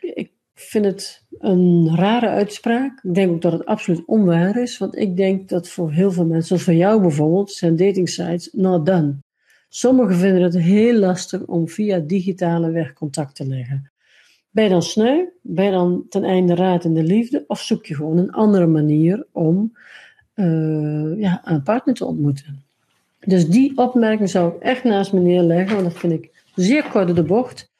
Ik 0.00 0.30
vind 0.54 0.84
het 0.84 1.24
een 1.38 1.96
rare 1.96 2.28
uitspraak. 2.28 3.00
Ik 3.02 3.14
denk 3.14 3.30
ook 3.30 3.42
dat 3.42 3.52
het 3.52 3.64
absoluut 3.64 4.02
onwaar 4.06 4.62
is, 4.62 4.78
want 4.78 4.96
ik 4.96 5.16
denk 5.16 5.48
dat 5.48 5.68
voor 5.68 5.92
heel 5.92 6.12
veel 6.12 6.26
mensen, 6.26 6.46
zoals 6.46 6.62
voor 6.62 6.74
jou 6.74 7.00
bijvoorbeeld, 7.00 7.52
zijn 7.52 7.76
datingsites 7.76 8.48
not 8.52 8.86
done. 8.86 9.16
Sommigen 9.68 10.16
vinden 10.16 10.42
het 10.42 10.58
heel 10.58 10.94
lastig 10.94 11.44
om 11.44 11.68
via 11.68 11.98
digitale 11.98 12.70
weg 12.70 12.92
contact 12.92 13.34
te 13.34 13.46
leggen. 13.46 13.90
Ben 14.50 14.64
je 14.64 14.70
dan 14.70 14.82
sneu? 14.82 15.24
Ben 15.42 15.64
je 15.64 15.70
dan 15.70 16.06
ten 16.08 16.24
einde 16.24 16.54
raad 16.54 16.84
in 16.84 16.94
de 16.94 17.02
liefde? 17.02 17.44
Of 17.46 17.60
zoek 17.60 17.86
je 17.86 17.94
gewoon 17.94 18.18
een 18.18 18.32
andere 18.32 18.66
manier 18.66 19.26
om 19.32 19.72
uh, 20.34 21.20
ja, 21.20 21.40
een 21.44 21.62
partner 21.62 21.94
te 21.94 22.04
ontmoeten? 22.04 22.64
Dus 23.20 23.46
die 23.48 23.76
opmerking 23.76 24.30
zou 24.30 24.54
ik 24.54 24.62
echt 24.62 24.84
naast 24.84 25.12
me 25.12 25.20
neerleggen, 25.20 25.74
want 25.74 25.88
dat 25.88 25.98
vind 25.98 26.12
ik 26.12 26.42
zeer 26.54 26.84
kort 26.88 27.16
de 27.16 27.22
bocht. 27.22 27.72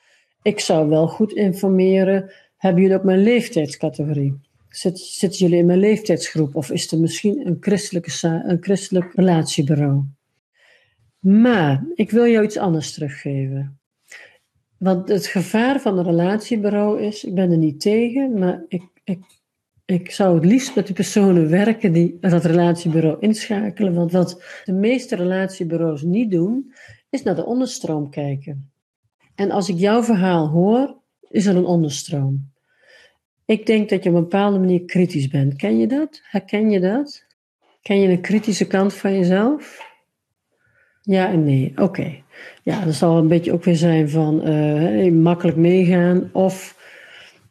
Ik 0.42 0.60
zou 0.60 0.88
wel 0.88 1.08
goed 1.08 1.32
informeren. 1.32 2.32
Hebben 2.56 2.82
jullie 2.82 2.96
ook 2.96 3.04
mijn 3.04 3.22
leeftijdscategorie? 3.22 4.40
Zitten 4.68 5.38
jullie 5.38 5.58
in 5.58 5.66
mijn 5.66 5.78
leeftijdsgroep? 5.78 6.54
Of 6.54 6.70
is 6.70 6.92
er 6.92 6.98
misschien 6.98 7.46
een, 7.46 7.56
christelijke, 7.60 8.42
een 8.46 8.58
christelijk 8.60 9.12
relatiebureau? 9.14 10.02
Maar 11.18 11.84
ik 11.94 12.10
wil 12.10 12.26
jou 12.26 12.44
iets 12.44 12.56
anders 12.56 12.92
teruggeven. 12.92 13.78
Want 14.78 15.08
het 15.08 15.26
gevaar 15.26 15.80
van 15.80 15.98
een 15.98 16.04
relatiebureau 16.04 17.02
is, 17.02 17.24
ik 17.24 17.34
ben 17.34 17.50
er 17.50 17.58
niet 17.58 17.80
tegen, 17.80 18.38
maar 18.38 18.64
ik, 18.68 18.82
ik, 19.04 19.18
ik 19.84 20.10
zou 20.10 20.34
het 20.34 20.44
liefst 20.44 20.74
met 20.74 20.86
de 20.86 20.92
personen 20.92 21.50
werken 21.50 21.92
die 21.92 22.18
dat 22.20 22.44
relatiebureau 22.44 23.16
inschakelen. 23.20 23.94
Want 23.94 24.12
wat 24.12 24.42
de 24.64 24.72
meeste 24.72 25.16
relatiebureaus 25.16 26.02
niet 26.02 26.30
doen, 26.30 26.72
is 27.10 27.22
naar 27.22 27.34
de 27.34 27.46
onderstroom 27.46 28.10
kijken. 28.10 28.72
En 29.34 29.50
als 29.50 29.68
ik 29.68 29.78
jouw 29.78 30.02
verhaal 30.02 30.48
hoor, 30.48 30.96
is 31.28 31.46
er 31.46 31.56
een 31.56 31.64
onderstroom. 31.64 32.52
Ik 33.44 33.66
denk 33.66 33.88
dat 33.88 34.02
je 34.02 34.08
op 34.08 34.14
een 34.14 34.22
bepaalde 34.22 34.58
manier 34.58 34.84
kritisch 34.84 35.28
bent. 35.28 35.56
Ken 35.56 35.78
je 35.78 35.86
dat? 35.86 36.20
Herken 36.22 36.70
je 36.70 36.80
dat? 36.80 37.24
Ken 37.82 38.00
je 38.00 38.08
een 38.08 38.20
kritische 38.20 38.66
kant 38.66 38.94
van 38.94 39.12
jezelf? 39.12 39.92
Ja 41.02 41.28
en 41.28 41.44
nee, 41.44 41.72
oké. 41.76 42.22
Ja, 42.62 42.84
dat 42.84 42.94
zal 42.94 43.18
een 43.18 43.28
beetje 43.28 43.52
ook 43.52 43.64
weer 43.64 43.76
zijn 43.76 44.08
van 44.08 44.48
uh, 44.48 45.12
makkelijk 45.12 45.56
meegaan. 45.56 46.30
Of, 46.32 46.76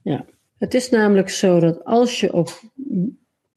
ja. 0.02 0.26
Het 0.64 0.74
is 0.74 0.90
namelijk 0.90 1.30
zo 1.30 1.60
dat 1.60 1.84
als 1.84 2.20
je 2.20 2.34
op... 2.34 2.62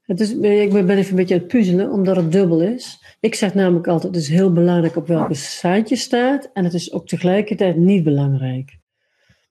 Het 0.03 0.21
is, 0.21 0.31
ik 0.33 0.73
ben 0.73 0.91
even 0.91 1.11
een 1.11 1.17
beetje 1.17 1.35
aan 1.35 1.41
het 1.41 1.49
puzzelen, 1.49 1.91
omdat 1.91 2.17
het 2.17 2.33
dubbel 2.33 2.61
is. 2.61 3.03
Ik 3.21 3.35
zeg 3.35 3.55
namelijk 3.55 3.89
altijd, 3.89 4.15
het 4.15 4.23
is 4.23 4.29
heel 4.29 4.53
belangrijk 4.53 4.97
op 4.97 5.07
welke 5.07 5.35
site 5.35 5.85
je 5.87 5.97
staat. 5.97 6.51
En 6.53 6.65
het 6.65 6.75
is 6.75 6.93
ook 6.93 7.07
tegelijkertijd 7.07 7.77
niet 7.77 8.05
belangrijk. 8.05 8.79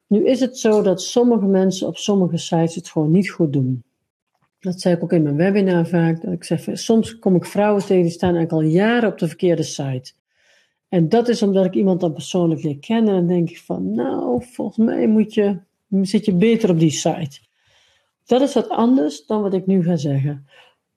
Nu 0.08 0.26
is 0.26 0.40
het 0.40 0.58
zo 0.58 0.82
dat 0.82 1.02
sommige 1.02 1.46
mensen 1.46 1.88
op 1.88 1.98
sommige 1.98 2.38
sites 2.38 2.76
het 2.76 2.90
gewoon 2.90 3.12
niet 3.12 3.30
goed 3.30 3.54
doen. 3.54 3.84
Dat 4.60 4.82
zei 4.82 4.96
ik 4.96 5.04
ook 5.04 5.14
in 5.14 5.24
mijn 5.24 5.36
webinar 5.36 5.88
vaak. 5.88 6.22
Dat 6.22 6.34
ik 6.34 6.44
zeg, 6.44 6.68
soms 6.74 7.20
kom 7.20 7.36
ik 7.36 7.46
vrouwen 7.46 7.86
tegen 7.86 8.04
die 8.04 8.12
staan 8.12 8.36
eigenlijk 8.36 8.66
al 8.66 8.72
jaren 8.72 9.10
op 9.10 9.18
de 9.18 9.28
verkeerde 9.28 9.64
site. 9.64 10.14
En 10.90 11.10
dat 11.10 11.28
is 11.28 11.42
omdat 11.42 11.66
ik 11.66 11.74
iemand 11.74 12.00
dan 12.00 12.14
persoonlijk 12.14 12.64
leer 12.64 12.80
kennen. 12.80 13.14
En 13.14 13.20
dan 13.20 13.28
denk 13.28 13.50
ik 13.50 13.60
van, 13.60 13.94
nou, 13.94 14.44
volgens 14.52 14.78
mij 14.78 15.08
moet 15.08 15.34
je, 15.34 15.58
zit 16.02 16.26
je 16.26 16.34
beter 16.34 16.70
op 16.70 16.80
die 16.80 16.92
site. 16.92 17.44
Dat 18.26 18.42
is 18.42 18.54
wat 18.54 18.70
anders 18.70 19.26
dan 19.26 19.42
wat 19.42 19.54
ik 19.54 19.66
nu 19.66 19.84
ga 19.84 19.96
zeggen. 19.96 20.48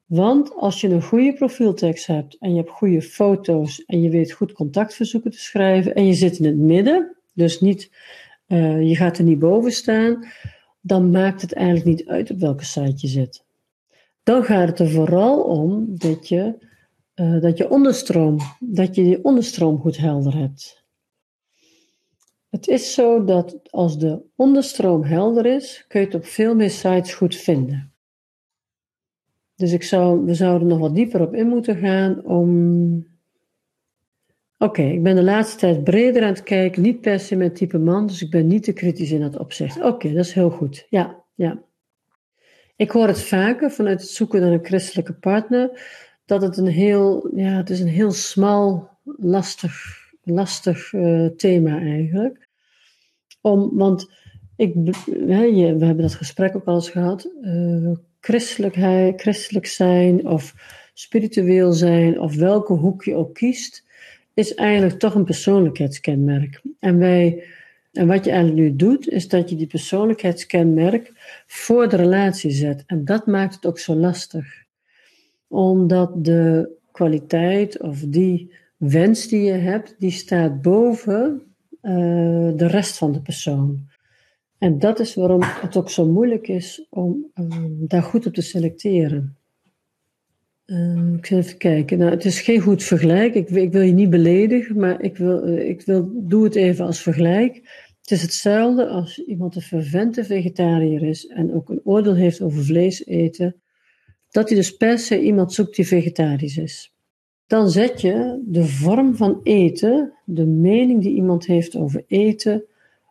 Want 0.05 0.55
als 0.55 0.81
je 0.81 0.89
een 0.89 1.03
goede 1.03 1.33
profieltekst 1.33 2.07
hebt 2.07 2.39
en 2.39 2.51
je 2.51 2.57
hebt 2.57 2.71
goede 2.71 3.03
foto's 3.03 3.85
en 3.85 4.03
je 4.03 4.11
weet 4.11 4.33
goed 4.33 4.53
contactverzoeken 4.53 5.31
te 5.31 5.39
schrijven 5.39 5.95
en 5.95 6.07
je 6.07 6.15
zit 6.15 6.39
in 6.39 6.45
het 6.45 6.57
midden, 6.57 7.17
dus 7.35 7.61
niet, 7.61 7.91
uh, 8.47 8.89
je 8.89 8.97
gaat 8.97 9.19
er 9.19 9.25
niet 9.25 9.39
boven 9.39 9.73
staan, 9.73 10.27
dan 10.81 11.11
maakt 11.11 11.43
het 11.43 11.53
eigenlijk 11.53 11.87
niet 11.87 12.09
uit 12.09 12.31
op 12.31 12.39
welke 12.39 12.65
site 12.65 12.95
je 12.97 13.09
zit. 13.09 13.45
Dan 14.23 14.45
gaat 14.45 14.69
het 14.69 14.79
er 14.79 14.91
vooral 14.91 15.43
om 15.43 15.85
dat 15.89 16.29
je 16.29 16.67
uh, 17.21 17.41
dat 17.41 17.59
je 17.59 17.71
onderstroom, 17.71 18.39
dat 18.59 18.95
je 18.95 19.03
die 19.03 19.25
onderstroom 19.25 19.79
goed 19.79 19.97
helder 19.97 20.37
hebt. 20.37 20.85
Het 22.51 22.69
is 22.69 22.95
zo 22.95 23.25
dat 23.25 23.59
als 23.71 23.99
de 23.99 24.23
onderstroom 24.37 25.03
helder 25.03 25.47
is, 25.47 25.85
kun 25.89 26.01
je 26.01 26.07
het 26.07 26.15
op 26.15 26.25
veel 26.25 26.55
meer 26.55 26.71
sites 26.71 27.15
goed 27.15 27.37
vinden. 27.37 27.93
Dus 29.55 29.73
ik 29.73 29.83
zou, 29.83 30.25
we 30.25 30.35
zouden 30.35 30.69
nog 30.69 30.79
wat 30.79 30.95
dieper 30.95 31.21
op 31.21 31.35
in 31.35 31.49
moeten 31.49 31.77
gaan 31.77 32.25
om, 32.25 33.07
Oké, 34.59 34.83
ik 34.83 35.03
ben 35.03 35.15
de 35.15 35.23
laatste 35.23 35.59
tijd 35.59 35.85
breder 35.85 36.23
aan 36.23 36.29
het 36.29 36.43
kijken, 36.43 36.83
niet 36.83 37.01
per 37.01 37.21
se 37.21 37.37
met 37.37 37.57
type 37.57 37.79
man, 37.79 38.07
dus 38.07 38.23
ik 38.23 38.31
ben 38.31 38.47
niet 38.47 38.63
te 38.63 38.73
kritisch 38.73 39.11
in 39.11 39.21
dat 39.21 39.39
opzicht. 39.39 39.83
Oké, 39.83 40.13
dat 40.13 40.25
is 40.25 40.33
heel 40.33 40.51
goed. 40.51 40.87
Ja, 40.91 41.25
ja. 41.35 41.63
Ik 42.77 42.91
hoor 42.91 43.07
het 43.07 43.23
vaker 43.23 43.71
vanuit 43.71 44.01
het 44.01 44.11
zoeken 44.11 44.41
naar 44.41 44.53
een 44.53 44.65
christelijke 44.65 45.13
partner, 45.15 45.71
dat 46.25 46.43
het 46.43 46.57
een 46.57 46.67
heel, 46.67 47.31
ja, 47.35 47.57
het 47.57 47.71
is 47.71 47.81
een 47.81 47.89
heel 47.89 48.13
smal, 48.13 48.89
lastig, 49.17 49.98
lastig 50.29 50.93
uh, 50.93 51.27
thema 51.27 51.81
eigenlijk. 51.81 52.49
Om, 53.41 53.71
want 53.77 54.11
ik, 54.57 54.75
hè, 55.27 55.53
we 55.53 55.85
hebben 55.85 55.99
dat 55.99 56.15
gesprek 56.15 56.57
ook 56.57 56.65
al 56.65 56.75
eens 56.75 56.91
gehad. 56.91 57.29
Uh, 57.43 57.93
christelijkheid, 58.21 59.21
christelijk 59.21 59.67
zijn 59.67 60.27
of 60.27 60.55
spiritueel 60.95 61.73
zijn, 61.73 62.21
of 62.21 62.37
welke 62.37 62.73
hoek 62.73 63.05
je 63.05 63.15
ook 63.15 63.35
kiest, 63.35 63.85
is 64.35 64.55
eigenlijk 64.55 64.99
toch 64.99 65.15
een 65.15 65.25
persoonlijkheidskenmerk. 65.25 66.63
En, 66.79 66.99
wij, 66.99 67.45
en 67.93 68.07
wat 68.07 68.25
je 68.25 68.31
eigenlijk 68.31 68.61
nu 68.61 68.77
doet, 68.77 69.09
is 69.09 69.29
dat 69.29 69.51
je 69.51 69.57
die 69.57 69.67
persoonlijkheidskenmerk 69.67 71.13
voor 71.47 71.89
de 71.89 71.97
relatie 71.97 72.51
zet. 72.51 72.85
En 72.87 73.05
dat 73.05 73.27
maakt 73.27 73.55
het 73.55 73.67
ook 73.67 73.79
zo 73.79 73.95
lastig. 73.95 74.47
Omdat 75.49 76.25
de 76.25 76.69
kwaliteit 76.93 77.81
of 77.81 78.01
die 78.01 78.53
wens 78.79 79.29
die 79.29 79.43
je 79.43 79.53
hebt, 79.53 79.95
die 79.99 80.11
staat 80.11 80.63
boven 80.63 81.43
uh, 81.83 81.93
de 82.57 82.67
rest 82.67 82.99
van 82.99 83.13
de 83.13 83.21
persoon. 83.21 83.87
En 84.59 84.79
dat 84.79 85.01
is 85.01 85.15
waarom 85.15 85.41
het 85.43 85.77
ook 85.77 85.91
zo 85.91 86.07
moeilijk 86.07 86.49
is 86.49 86.87
om 86.91 87.31
um, 87.35 87.85
daar 87.87 88.03
goed 88.03 88.27
op 88.27 88.35
te 88.35 88.43
selecteren. 88.43 89.37
Uh, 90.67 91.15
ik 91.17 91.27
zal 91.27 91.39
even 91.39 91.59
kijken. 91.59 91.99
Nou, 91.99 92.11
het 92.11 92.25
is 92.25 92.41
geen 92.41 92.61
goed 92.61 92.83
vergelijk. 92.83 93.35
Ik, 93.35 93.49
ik 93.49 93.73
wil 93.73 93.83
je 93.83 93.93
niet 93.93 94.11
beledigen, 94.11 94.79
maar 94.79 95.03
ik, 95.03 95.17
wil, 95.17 95.49
uh, 95.49 95.69
ik 95.69 95.83
wil, 95.83 96.11
doe 96.15 96.45
het 96.45 96.55
even 96.55 96.87
als 96.87 97.03
vergelijk. 97.03 97.55
Het 98.01 98.11
is 98.11 98.23
hetzelfde 98.23 98.87
als 98.87 99.19
iemand 99.19 99.57
een 99.57 99.63
fervente 99.63 100.25
vegetariër 100.25 101.03
is 101.03 101.27
en 101.27 101.55
ook 101.55 101.69
een 101.69 101.81
oordeel 101.85 102.15
heeft 102.15 102.41
over 102.41 102.65
vlees 102.65 103.07
eten, 103.07 103.61
dat 104.31 104.49
hij 104.49 104.59
dus 104.59 104.77
per 104.77 104.99
se 104.99 105.21
iemand 105.21 105.53
zoekt 105.53 105.77
die 105.77 105.87
vegetarisch 105.87 106.57
is. 106.57 106.98
Dan 107.49 107.71
zet 107.71 108.01
je 108.01 108.43
de 108.47 108.65
vorm 108.65 109.17
van 109.17 109.41
eten, 109.43 110.13
de 110.25 110.47
mening 110.47 111.03
die 111.03 111.15
iemand 111.15 111.47
heeft 111.47 111.77
over 111.77 112.05
eten, 112.07 112.65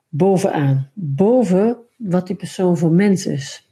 bovenaan. 0.10 0.91
Boven 0.93 1.78
wat 1.95 2.28
die 2.28 2.36
persoon 2.36 2.78
voor 2.78 2.91
mens 2.91 3.26
is. 3.26 3.71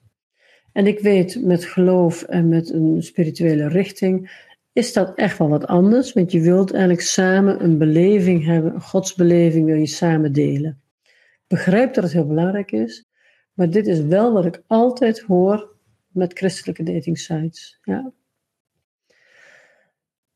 En 0.71 0.87
ik 0.87 0.99
weet 0.99 1.43
met 1.43 1.65
geloof 1.65 2.23
en 2.23 2.47
met 2.47 2.73
een 2.73 3.03
spirituele 3.03 3.67
richting 3.67 4.43
is 4.73 4.93
dat 4.93 5.15
echt 5.15 5.37
wel 5.37 5.49
wat 5.49 5.67
anders, 5.67 6.13
want 6.13 6.31
je 6.31 6.41
wilt 6.41 6.71
eigenlijk 6.71 7.01
samen 7.01 7.63
een 7.63 7.77
beleving 7.77 8.45
hebben, 8.45 8.73
een 8.73 8.81
godsbeleving 8.81 9.65
wil 9.65 9.75
je 9.75 9.85
samen 9.85 10.33
delen. 10.33 10.81
Ik 11.03 11.43
begrijp 11.47 11.93
dat 11.93 12.03
het 12.03 12.13
heel 12.13 12.27
belangrijk 12.27 12.71
is, 12.71 13.05
maar 13.53 13.69
dit 13.69 13.87
is 13.87 14.01
wel 14.01 14.33
wat 14.33 14.45
ik 14.45 14.63
altijd 14.67 15.19
hoor 15.19 15.75
met 16.07 16.37
christelijke 16.37 16.83
dating 16.83 17.19
sites. 17.19 17.79
Ja. 17.83 18.11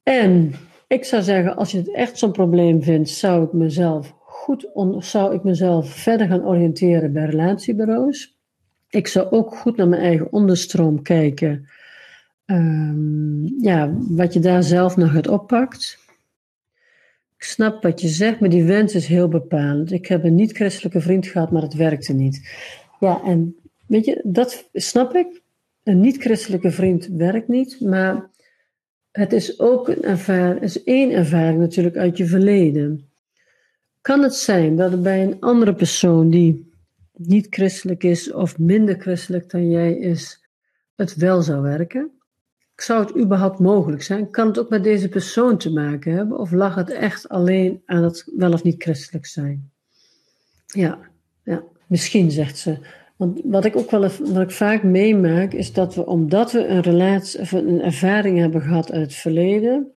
En 0.03 0.53
ik 0.87 1.03
zou 1.03 1.21
zeggen, 1.21 1.55
als 1.55 1.71
je 1.71 1.77
het 1.77 1.93
echt 1.93 2.17
zo'n 2.17 2.31
probleem 2.31 2.83
vindt, 2.83 3.09
zou 3.09 3.43
ik 3.43 3.53
mezelf 3.53 4.17
goed 4.49 4.67
zou 4.99 5.33
ik 5.33 5.43
mezelf 5.43 5.89
verder 5.89 6.27
gaan 6.27 6.45
oriënteren 6.45 7.13
bij 7.13 7.25
relatiebureaus. 7.25 8.37
Ik 8.89 9.07
zou 9.07 9.29
ook 9.29 9.55
goed 9.55 9.77
naar 9.77 9.87
mijn 9.87 10.01
eigen 10.01 10.31
onderstroom 10.31 11.01
kijken. 11.01 11.69
Um, 12.45 13.61
ja, 13.61 13.93
wat 14.09 14.33
je 14.33 14.39
daar 14.39 14.63
zelf 14.63 14.95
nog 14.95 15.15
uit 15.15 15.27
oppakt. 15.27 15.99
Ik 17.37 17.43
snap 17.43 17.83
wat 17.83 18.01
je 18.01 18.07
zegt, 18.07 18.39
maar 18.39 18.49
die 18.49 18.63
wens 18.63 18.95
is 18.95 19.07
heel 19.07 19.27
bepalend. 19.27 19.91
Ik 19.91 20.07
heb 20.07 20.23
een 20.23 20.35
niet-christelijke 20.35 21.01
vriend 21.01 21.27
gehad, 21.27 21.51
maar 21.51 21.61
het 21.61 21.73
werkte 21.73 22.13
niet. 22.13 22.49
Ja, 22.99 23.21
en 23.23 23.55
weet 23.87 24.05
je, 24.05 24.21
dat 24.23 24.69
snap 24.73 25.15
ik. 25.15 25.41
Een 25.83 25.99
niet-christelijke 25.99 26.71
vriend 26.71 27.07
werkt 27.07 27.47
niet, 27.47 27.79
maar 27.81 28.29
het 29.11 29.33
is 29.33 29.59
ook 29.59 29.87
een 29.87 30.03
ervaring, 30.03 30.61
is 30.61 30.83
één 30.83 31.11
ervaring 31.11 31.59
natuurlijk 31.59 31.95
uit 31.95 32.17
je 32.17 32.25
verleden. 32.25 33.09
Kan 34.01 34.23
het 34.23 34.35
zijn 34.35 34.75
dat 34.75 35.03
bij 35.03 35.23
een 35.23 35.39
andere 35.39 35.73
persoon 35.73 36.29
die 36.29 36.71
niet 37.13 37.47
christelijk 37.49 38.03
is 38.03 38.31
of 38.31 38.57
minder 38.57 38.99
christelijk 38.99 39.49
dan 39.49 39.69
jij 39.69 39.93
is, 39.93 40.47
het 40.95 41.15
wel 41.15 41.41
zou 41.41 41.61
werken? 41.61 42.11
Zou 42.75 43.05
het 43.05 43.17
überhaupt 43.17 43.59
mogelijk 43.59 44.01
zijn? 44.01 44.31
Kan 44.31 44.47
het 44.47 44.59
ook 44.59 44.69
met 44.69 44.83
deze 44.83 45.09
persoon 45.09 45.57
te 45.57 45.71
maken 45.71 46.13
hebben? 46.13 46.37
Of 46.37 46.51
lag 46.51 46.75
het 46.75 46.89
echt 46.89 47.29
alleen 47.29 47.81
aan 47.85 48.03
het 48.03 48.31
wel 48.35 48.53
of 48.53 48.63
niet 48.63 48.83
christelijk 48.83 49.25
zijn? 49.25 49.71
Ja, 50.65 50.99
ja. 51.43 51.63
misschien 51.87 52.31
zegt 52.31 52.57
ze. 52.57 52.77
Want 53.19 53.41
wat 53.43 53.65
ik 53.65 53.75
ook 53.75 53.91
wel 53.91 54.01
wat 54.19 54.41
ik 54.41 54.51
vaak 54.51 54.83
meemaak, 54.83 55.53
is 55.53 55.73
dat 55.73 55.95
we, 55.95 56.05
omdat 56.05 56.51
we 56.51 56.67
een 56.67 56.81
relatie 56.81 57.57
een 57.57 57.81
ervaring 57.81 58.37
hebben 58.37 58.61
gehad 58.61 58.91
uit 58.91 59.01
het 59.01 59.13
verleden, 59.13 59.91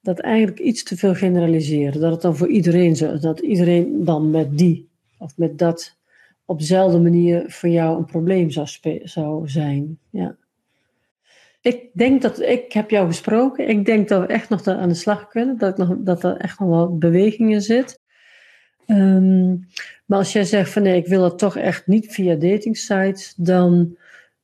dat 0.00 0.18
eigenlijk 0.18 0.58
iets 0.58 0.82
te 0.82 0.96
veel 0.96 1.14
generaliseren. 1.14 2.00
Dat 2.00 2.12
het 2.12 2.22
dan 2.22 2.36
voor 2.36 2.48
iedereen 2.48 2.96
zo 2.96 3.18
dat 3.18 3.40
iedereen 3.40 4.04
dan 4.04 4.30
met 4.30 4.58
die 4.58 4.88
of 5.18 5.36
met 5.36 5.58
dat 5.58 5.96
op 6.44 6.58
dezelfde 6.58 6.98
manier 6.98 7.44
voor 7.46 7.68
jou 7.68 7.98
een 7.98 8.04
probleem 8.04 8.50
zou, 8.50 8.68
zou 9.02 9.48
zijn. 9.48 9.98
Ja. 10.10 10.36
Ik 11.60 11.90
denk 11.92 12.22
dat, 12.22 12.40
ik 12.40 12.72
heb 12.72 12.90
jou 12.90 13.06
gesproken, 13.06 13.68
ik 13.68 13.84
denk 13.84 14.08
dat 14.08 14.20
we 14.20 14.26
echt 14.26 14.48
nog 14.48 14.66
aan 14.66 14.88
de 14.88 14.94
slag 14.94 15.28
kunnen, 15.28 15.58
dat, 15.58 15.78
nog, 15.78 15.96
dat 15.98 16.24
er 16.24 16.36
echt 16.36 16.58
nog 16.58 16.68
wel 16.68 16.98
beweging 16.98 17.52
in 17.52 17.62
zit. 17.62 18.00
Um, 18.90 19.66
maar 20.06 20.18
als 20.18 20.32
jij 20.32 20.44
zegt 20.44 20.70
van 20.70 20.82
nee, 20.82 20.96
ik 20.96 21.06
wil 21.06 21.20
dat 21.20 21.38
toch 21.38 21.56
echt 21.56 21.86
niet 21.86 22.12
via 22.12 22.34
dating 22.34 22.76
sites, 22.76 23.34
dan 23.36 23.96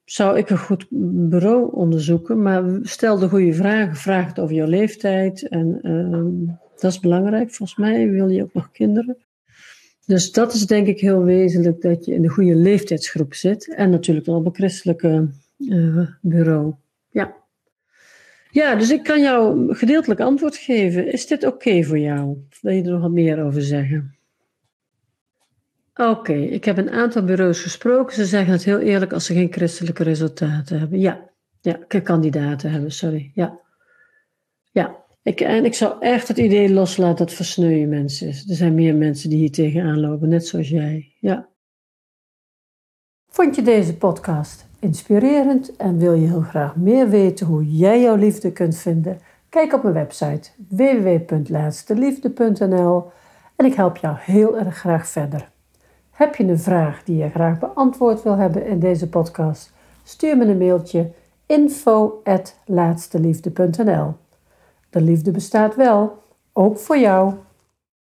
zou 0.04 0.38
ik 0.38 0.50
een 0.50 0.58
goed 0.58 0.86
bureau 1.28 1.72
onderzoeken. 1.72 2.42
Maar 2.42 2.64
stel 2.82 3.18
de 3.18 3.28
goede 3.28 3.52
vragen. 3.52 3.96
Vraag 3.96 4.26
het 4.26 4.38
over 4.38 4.54
jouw 4.54 4.66
leeftijd. 4.66 5.48
En 5.48 5.78
uh, 5.82 6.50
dat 6.76 6.92
is 6.92 7.00
belangrijk 7.00 7.50
volgens 7.50 7.78
mij. 7.78 8.10
Wil 8.10 8.28
je 8.28 8.42
ook 8.42 8.54
nog 8.54 8.70
kinderen? 8.70 9.16
Dus 10.06 10.32
dat 10.32 10.54
is 10.54 10.66
denk 10.66 10.86
ik 10.86 11.00
heel 11.00 11.22
wezenlijk 11.22 11.80
dat 11.80 12.04
je 12.04 12.14
in 12.14 12.22
de 12.22 12.28
goede 12.28 12.54
leeftijdsgroep 12.54 13.34
zit. 13.34 13.74
En 13.74 13.90
natuurlijk 13.90 14.26
dan 14.26 14.36
op 14.36 14.46
een 14.46 14.54
christelijke 14.54 15.28
uh, 15.58 16.08
bureau. 16.20 16.74
Ja. 17.10 17.34
Ja, 18.50 18.74
dus 18.74 18.90
ik 18.90 19.02
kan 19.02 19.22
jou 19.22 19.74
gedeeltelijk 19.74 20.20
antwoord 20.20 20.56
geven. 20.56 21.12
Is 21.12 21.26
dit 21.26 21.46
oké 21.46 21.82
voor 21.82 21.98
jou? 21.98 22.36
wil 22.60 22.72
je 22.72 22.82
er 22.82 22.90
nog 22.90 23.00
wat 23.00 23.10
meer 23.10 23.44
over 23.44 23.62
zeggen? 23.62 24.14
Oké, 25.94 26.32
ik 26.32 26.64
heb 26.64 26.76
een 26.76 26.90
aantal 26.90 27.24
bureaus 27.24 27.62
gesproken. 27.62 28.14
Ze 28.14 28.24
zeggen 28.24 28.52
het 28.52 28.64
heel 28.64 28.78
eerlijk 28.78 29.12
als 29.12 29.24
ze 29.24 29.34
geen 29.34 29.52
christelijke 29.52 30.02
resultaten 30.02 30.78
hebben. 30.78 30.98
Ja, 30.98 31.30
ja, 31.60 31.78
kandidaten 32.02 32.70
hebben, 32.70 32.92
sorry. 32.92 33.30
Ja, 33.34 33.60
ja. 34.70 35.02
Ik, 35.22 35.40
en 35.40 35.64
ik 35.64 35.74
zou 35.74 36.00
echt 36.00 36.28
het 36.28 36.38
idee 36.38 36.72
loslaten 36.72 37.16
dat 37.16 37.28
het 37.28 37.36
versneuien 37.36 37.88
mensen 37.88 38.28
is. 38.28 38.48
Er 38.48 38.56
zijn 38.56 38.74
meer 38.74 38.94
mensen 38.94 39.30
die 39.30 39.38
hier 39.38 39.52
tegenaan 39.52 40.00
lopen, 40.00 40.28
net 40.28 40.46
zoals 40.46 40.68
jij. 40.68 41.12
Ja. 41.20 41.48
Vond 43.28 43.56
je 43.56 43.62
deze 43.62 43.96
podcast 43.96 44.66
inspirerend 44.78 45.76
en 45.76 45.98
wil 45.98 46.12
je 46.12 46.26
heel 46.26 46.40
graag 46.40 46.76
meer 46.76 47.08
weten 47.08 47.46
hoe 47.46 47.76
jij 47.76 48.00
jouw 48.00 48.16
liefde 48.16 48.52
kunt 48.52 48.76
vinden? 48.76 49.20
Kijk 49.48 49.72
op 49.72 49.82
mijn 49.82 49.94
website 49.94 50.50
www.laatsteliefde.nl 50.68 53.10
en 53.56 53.66
ik 53.66 53.74
help 53.74 53.96
jou 53.96 54.16
heel 54.20 54.58
erg 54.58 54.76
graag 54.76 55.08
verder. 55.08 55.52
Heb 56.14 56.34
je 56.34 56.44
een 56.44 56.58
vraag 56.58 57.04
die 57.04 57.16
je 57.16 57.30
graag 57.30 57.58
beantwoord 57.58 58.22
wil 58.22 58.36
hebben 58.36 58.66
in 58.66 58.78
deze 58.78 59.08
podcast? 59.08 59.72
Stuur 60.02 60.36
me 60.36 60.44
een 60.44 60.58
mailtje 60.58 61.10
info@laatsteliefde.nl. 61.46 64.14
De 64.90 65.00
liefde 65.00 65.30
bestaat 65.30 65.76
wel, 65.76 66.22
ook 66.52 66.78
voor 66.78 66.98
jou. 66.98 67.34